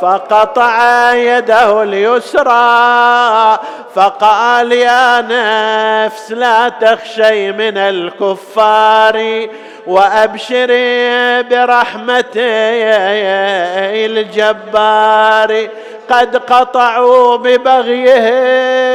فقطع 0.00 1.14
يده 1.14 1.82
اليسرى 1.82 3.58
فقال 3.94 4.72
يا 4.72 5.20
نفس 5.20 6.32
لا 6.32 6.68
تخشي 6.68 7.52
من 7.52 7.78
الكفار 7.78 9.46
وابشري 9.86 11.42
برحمته 11.42 12.40
الجبار 14.06 15.68
قد 16.10 16.36
قطعوا 16.36 17.36
ببغيهم 17.36 18.86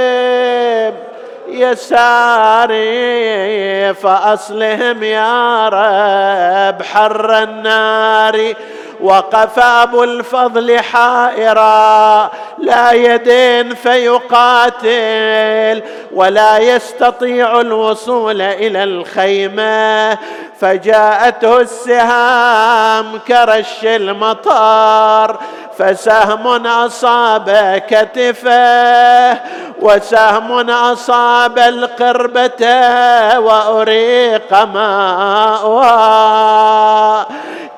يساري 1.47 2.81
فأصلهم 3.93 5.03
يا 5.03 5.69
رب 5.69 6.83
حر 6.83 7.43
النار. 7.43 8.53
وقف 9.01 9.59
أبو 9.59 10.03
الفضل 10.03 10.79
حائرا. 10.79 12.31
لا 12.57 12.91
يدين 12.91 13.75
فيقاتل 13.75 14.91
ولا 16.13 16.57
يستطيع 16.57 17.61
الوصول 17.61 18.41
إلى 18.41 18.83
الخيمة. 18.83 20.17
فجاءته 20.59 21.59
السهام 21.59 23.19
كرش 23.27 23.83
المطار. 23.83 25.39
فسهم 25.77 26.47
أصاب 26.67 27.81
كتفه 27.89 29.37
وسهم 29.81 30.69
أصاب 30.69 31.59
القربة 31.59 32.67
وأريق 33.39 34.63
ماء 34.63 35.67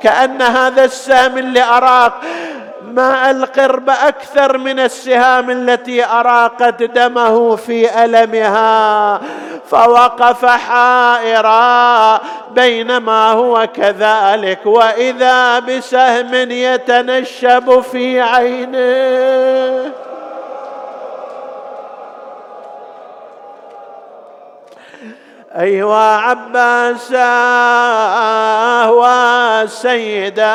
كأن 0.03 0.41
هذا 0.41 0.83
السهم 0.83 1.37
اللي 1.37 1.63
أراق 1.63 2.21
ماء 2.83 3.31
القرب 3.31 3.89
أكثر 3.89 4.57
من 4.57 4.79
السهام 4.79 5.49
التي 5.49 6.05
أراقت 6.05 6.83
دمه 6.83 7.55
في 7.55 8.03
ألمها 8.05 9.21
فوقف 9.69 10.45
حائرا 10.45 12.19
بينما 12.51 13.31
هو 13.31 13.67
كذلك 13.75 14.65
وإذا 14.65 15.59
بسهم 15.59 16.51
يتنشب 16.51 17.81
في 17.81 18.21
عينه. 18.21 19.91
أيوا 25.59 25.95
عباسا 25.95 27.29
وسيدا 29.63 30.51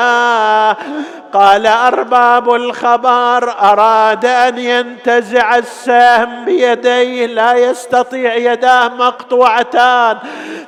قال 1.33 1.67
أرباب 1.67 2.55
الخبر 2.55 3.55
أراد 3.61 4.25
أن 4.25 4.59
ينتزع 4.59 5.57
السهم 5.57 6.45
بيديه 6.45 7.27
لا 7.27 7.53
يستطيع 7.53 8.35
يداه 8.35 8.89
مقطوعتان. 8.89 10.19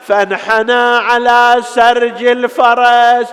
فانحنى 0.06 0.96
على 0.96 1.56
سرج 1.60 2.24
الفرس 2.24 3.28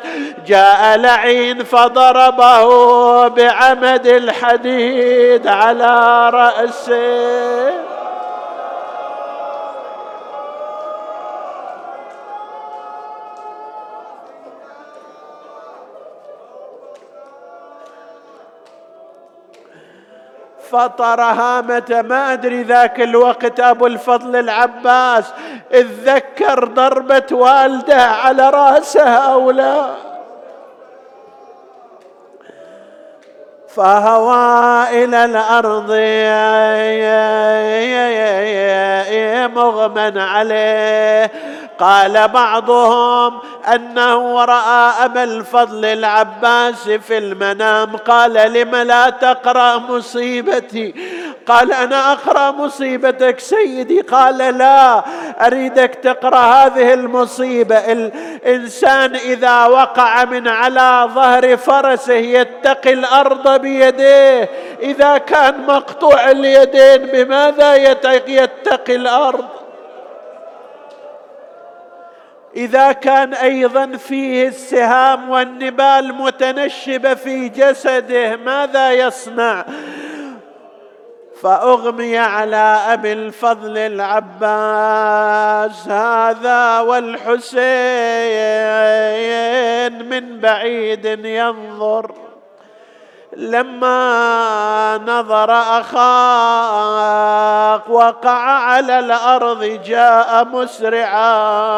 جاء 0.48 0.98
لعين 0.98 1.64
فضربه 1.64 3.28
بعمد 3.28 4.08
الحديد 4.08 5.48
على 5.48 6.30
رأسه. 6.30 7.97
فطر 20.72 21.22
هامة 21.22 22.06
ما 22.10 22.34
أدري 22.34 22.64
ذاك 22.64 23.02
الوقت 23.02 23.60
أبو 23.60 23.88
الفضل 23.88 24.36
العباس 24.36 25.34
اتذكر 25.72 26.66
ضربة 26.66 27.26
والده 27.32 28.02
على 28.02 28.50
رأسه 28.50 29.10
أو 29.10 29.52
لا. 29.52 29.86
فهوى 33.78 35.04
إلى 35.04 35.26
الأرض. 35.26 35.92
مغمى 39.48 40.22
عليه. 40.22 41.32
قال 41.80 42.28
بعضهم 42.28 43.40
أنه 43.74 44.46
رأى 44.46 45.06
أبا 45.06 45.24
الفضل 45.24 45.86
العباس 45.86 46.90
في 46.90 47.18
المنام. 47.18 47.98
قال 47.98 48.54
لم 48.54 48.76
لا 48.76 49.10
تقرأ 49.10 49.78
مصيبتي؟ 49.78 50.96
قال 51.48 51.74
أنا 51.74 52.12
أقرأ 52.12 52.52
مصيبتك 52.52 53.40
سيدي. 53.40 54.02
قال 54.02 54.38
لا 54.38 55.04
أريدك 55.46 56.00
تقرأ 56.04 56.38
هذه 56.38 56.94
المصيبة. 56.94 57.78
الانسان 57.78 59.16
إذا 59.16 59.66
وقع 59.66 60.26
من 60.26 60.48
على 60.48 61.10
ظهر 61.14 61.58
فرسه 61.58 62.14
يتقي 62.14 62.94
الأرض 62.94 63.62
بيديه 63.68 64.50
إذا 64.80 65.18
كان 65.18 65.66
مقطوع 65.68 66.32
اليدين 66.32 66.98
بماذا 66.98 67.76
يتقي 68.28 68.96
الأرض. 68.96 69.46
إذا 72.56 72.92
كان 72.92 73.34
أيضا 73.34 73.98
فيه 73.98 74.48
السهام 74.48 75.30
والنبال 75.30 76.14
متنشبة 76.14 77.14
في 77.14 77.50
جسده 77.50 78.36
ماذا 78.36 78.92
يصنع؟ 78.92 79.66
فأغمي 81.42 82.18
على 82.18 82.80
أبي 82.88 83.14
الفضل 83.14 83.78
العباس 83.78 85.08
هذا 85.88 86.80
والحسين 86.80 87.58
من 90.10 90.40
بعيد 90.40 91.06
ينظر. 91.26 92.27
لما 93.38 95.00
نظر 95.08 95.52
أخاك 95.80 97.90
وقع 97.90 98.40
على 98.40 99.00
الأرض 99.00 99.64
جاء 99.64 100.46
مسرعا. 100.46 101.78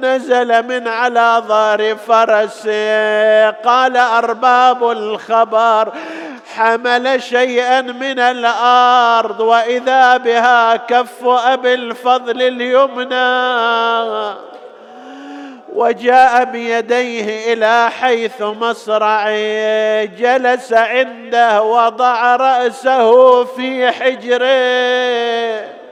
نزل 0.00 0.68
من 0.68 0.88
على 0.88 1.42
ظهر 1.48 1.96
فرسه. 1.96 3.50
قال 3.50 3.96
أرباب 3.96 4.90
الخبر 4.90 5.92
حمل 6.54 7.22
شيئا 7.22 7.80
من 7.80 8.18
الأرض 8.18 9.40
وإذا 9.40 10.16
بها 10.16 10.76
كف 10.76 11.24
أبي 11.24 11.74
الفضل 11.74 12.42
اليمنى. 12.42 14.53
وجاء 15.74 16.44
بيديه 16.44 17.52
إلى 17.52 17.90
حيث 17.90 18.42
مصرعه 18.42 19.34
جلس 20.04 20.72
عنده 20.72 21.62
وضع 21.62 22.36
رأسه 22.36 23.44
في 23.44 23.90
حجره. 23.90 25.83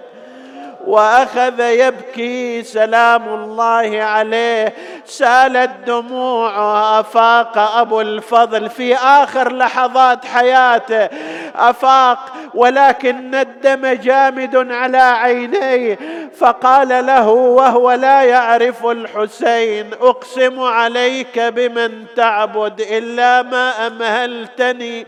وأخذ 0.86 1.60
يبكي 1.60 2.62
سلام 2.62 3.28
الله 3.28 4.02
عليه. 4.02 4.74
سالت 5.06 5.70
دموعه 5.86 7.00
افاق 7.00 7.58
أبو 7.58 8.00
الفضل 8.00 8.70
في 8.70 8.94
آخر 8.94 9.52
لحظات 9.52 10.24
حياته. 10.24 11.08
أفاق 11.56 12.18
ولكن 12.54 13.34
الدم 13.34 13.86
جامد 13.86 14.72
على 14.72 14.98
عينيه. 14.98 15.98
فقال 16.38 17.06
له 17.06 17.28
وهو 17.28 17.92
لا 17.92 18.22
يعرف 18.22 18.86
الحسين 18.86 19.90
أقسم 20.00 20.60
عليك 20.60 21.38
بمن 21.38 22.04
تعبد 22.16 22.80
إلا 22.80 23.42
ما 23.42 23.86
أمهلتني. 23.86 25.06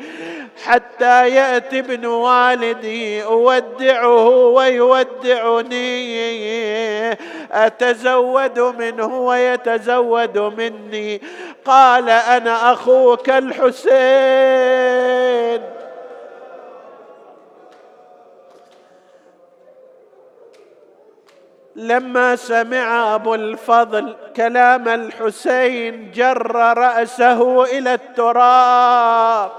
حتى 0.65 1.29
يأتي 1.29 1.79
ابن 1.79 2.07
والدي 2.07 3.25
أودعه 3.25 4.29
ويودعني. 4.29 5.64
اتزود 7.53 8.59
منه 8.59 9.07
ويتزود 9.07 10.39
مني. 10.39 11.23
قال 11.65 12.11
أنا 12.11 12.73
أخوك 12.73 13.31
الحسين. 13.31 14.75
لما 21.77 22.37
سمع 22.37 23.15
أبو 23.15 23.35
الفضل 23.35 24.17
كلام 24.37 24.89
الحسين 24.89 26.11
جر 26.11 26.53
رأسه 26.79 27.65
إلى 27.65 27.95
التراب. 27.95 29.51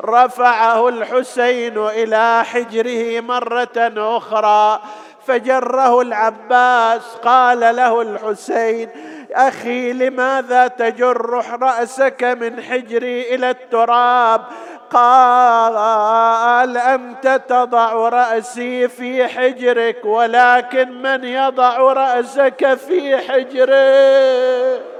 رفعه 0.00 0.88
الحسين 0.88 1.78
إلى 1.78 2.44
حجره 2.44 3.20
مرة 3.20 3.92
أخرى. 3.96 4.80
فجره 5.26 6.00
العباس 6.00 7.02
قال 7.24 7.60
له 7.60 8.02
الحسين 8.02 8.88
أخي 9.32 9.92
لماذا 9.92 10.66
تجر 10.66 11.44
رأسك 11.62 12.24
من 12.24 12.62
حجري 12.62 13.34
إلى 13.34 13.50
التراب؟ 13.50 14.42
قال 14.90 16.76
أنت 16.76 17.40
تضع 17.48 17.92
رأسي 17.92 18.88
في 18.88 19.28
حجرك 19.28 20.04
ولكن 20.04 21.02
من 21.02 21.24
يضع 21.24 21.78
رأسك 21.78 22.74
في 22.74 23.16
حجره؟ 23.16 24.99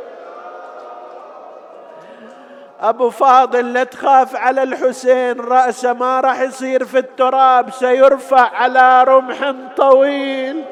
أبو 2.81 3.11
فاضل 3.11 3.73
لا 3.73 3.85
تخاف 3.85 4.37
على 4.37 4.63
الحسين 4.63 5.41
رأسه 5.41 5.93
ما 5.93 6.21
راح 6.21 6.41
يصير 6.41 6.85
في 6.85 6.99
التراب 6.99 7.71
سيرفع 7.71 8.49
على 8.49 9.05
رمح 9.05 9.55
طويل. 9.77 10.65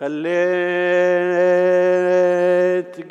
خليت 0.00 0.34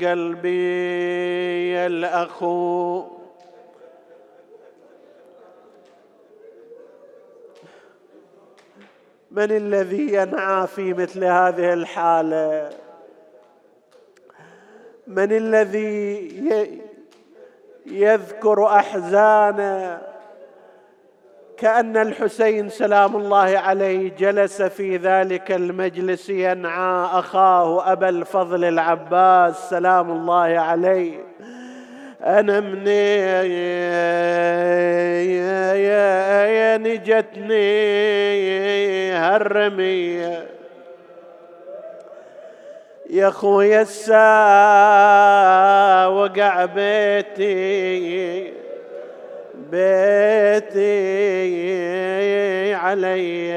قلبي 0.03 1.85
الأخو. 1.85 3.03
من 9.31 9.51
الذي 9.51 10.13
ينعى 10.13 10.67
في 10.67 10.93
مثل 10.93 11.23
هذه 11.23 11.73
الحالة؟ 11.73 12.82
من 15.07 15.31
الذي 15.31 16.29
يذكر 17.85 18.65
احزانه 18.65 20.01
كأن 21.57 21.97
الحسين 21.97 22.69
سلام 22.69 23.15
الله 23.15 23.57
عليه 23.57 24.15
جلس 24.17 24.61
في 24.61 24.97
ذلك 24.97 25.51
المجلس 25.51 26.29
ينعى 26.29 27.19
أخاه 27.19 27.91
أبا 27.91 28.09
الفضل 28.09 28.63
العباس 28.63 29.69
سلام 29.69 30.11
الله 30.11 30.59
عليه. 30.59 31.23
أنا 32.23 32.59
منين 32.59 33.53
يا 36.53 36.77
نجتني 36.77 37.91
هالرميه 39.11 40.47
يا 43.13 43.29
خويا 43.29 43.81
الساعة 43.81 44.19
وقع 46.09 46.65
بيتي 46.65 48.53
بيتي 49.71 50.83
علي. 52.75 53.49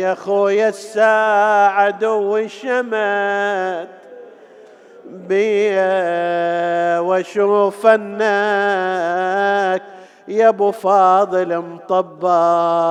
يا 0.00 0.14
خويا 0.14 0.68
الساعة 0.68 1.68
عدو 1.68 2.36
الشمات 2.36 3.88
بيا 5.04 5.78
وأشوف 6.98 7.86
أنك 7.86 9.82
يا 10.28 10.48
أبو 10.48 10.70
فاضل 10.70 11.58
مطبر. 11.58 12.88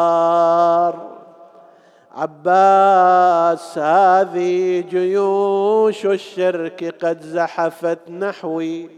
عباس 2.17 3.77
هذه 3.77 4.81
جيوش 4.81 6.05
الشرك 6.05 6.95
قد 7.05 7.21
زحفت 7.21 8.09
نحوي. 8.09 8.89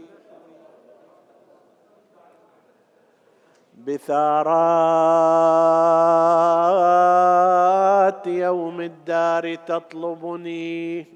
بثارات 3.86 4.66
يوم 8.26 8.80
الدار 8.80 9.54
تطلبني. 9.54 11.06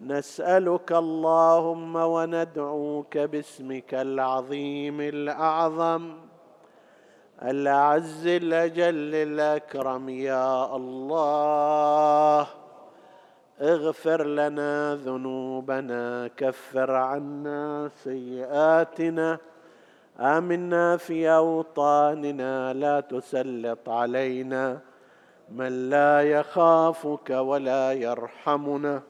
نسألك 0.00 0.92
اللهم 0.92 1.96
وندعوك 1.96 3.18
باسمك 3.18 3.94
العظيم 3.94 5.00
الأعظم. 5.00 6.31
الأعز 7.42 8.26
الأجل 8.26 9.14
الأكرم 9.14 10.08
يا 10.08 10.76
الله. 10.76 12.46
اغفر 13.60 14.26
لنا 14.26 14.94
ذنوبنا 14.94 16.30
كفر 16.36 16.90
عنا 16.90 17.90
سيئاتنا. 18.04 19.38
آمنا 20.20 20.96
في 20.96 21.30
أوطاننا 21.30 22.72
لا 22.72 23.00
تسلط 23.00 23.88
علينا. 23.88 24.80
من 25.48 25.90
لا 25.90 26.22
يخافك 26.22 27.30
ولا 27.30 27.92
يرحمنا 27.92 29.02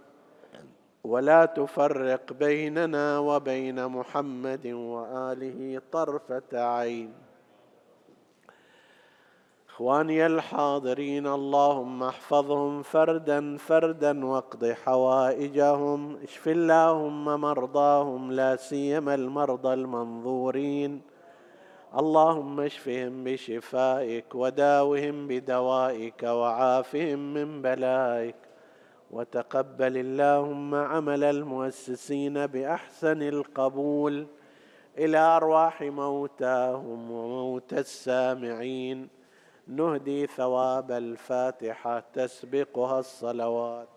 ولا 1.04 1.44
تفرق 1.44 2.32
بيننا 2.32 3.18
وبين 3.18 3.86
محمد 3.86 4.66
وآله 4.66 5.80
طرفة 5.92 6.42
عين. 6.52 7.21
إخواني 9.72 10.26
الحاضرين 10.26 11.26
اللهم 11.26 12.02
احفظهم 12.02 12.82
فردا 12.82 13.56
فردا 13.56 14.26
واقض 14.26 14.64
حوائجهم. 14.72 16.16
اشف 16.16 16.48
اللهم 16.48 17.24
مرضاهم 17.40 18.32
لا 18.32 18.56
سيما 18.56 19.14
المرضى 19.14 19.74
المنظورين. 19.74 21.00
اللهم 21.98 22.60
اشفهم 22.60 23.24
بشفائك 23.24 24.34
وداوهم 24.34 25.28
بدوائك 25.28 26.22
وعافهم 26.22 27.34
من 27.34 27.62
بلائك. 27.62 28.36
وتقبل 29.10 29.96
اللهم 29.96 30.74
عمل 30.74 31.24
المؤسسين 31.24 32.46
بأحسن 32.46 33.22
القبول 33.22 34.26
إلى 34.98 35.18
أرواح 35.18 35.82
موتاهم 35.82 37.10
وموتى 37.10 37.78
السامعين. 37.78 39.21
نهدي 39.76 40.26
ثواب 40.26 40.90
الفاتحة 40.90 42.02
تسبقها 42.14 42.98
الصلوات. 42.98 43.88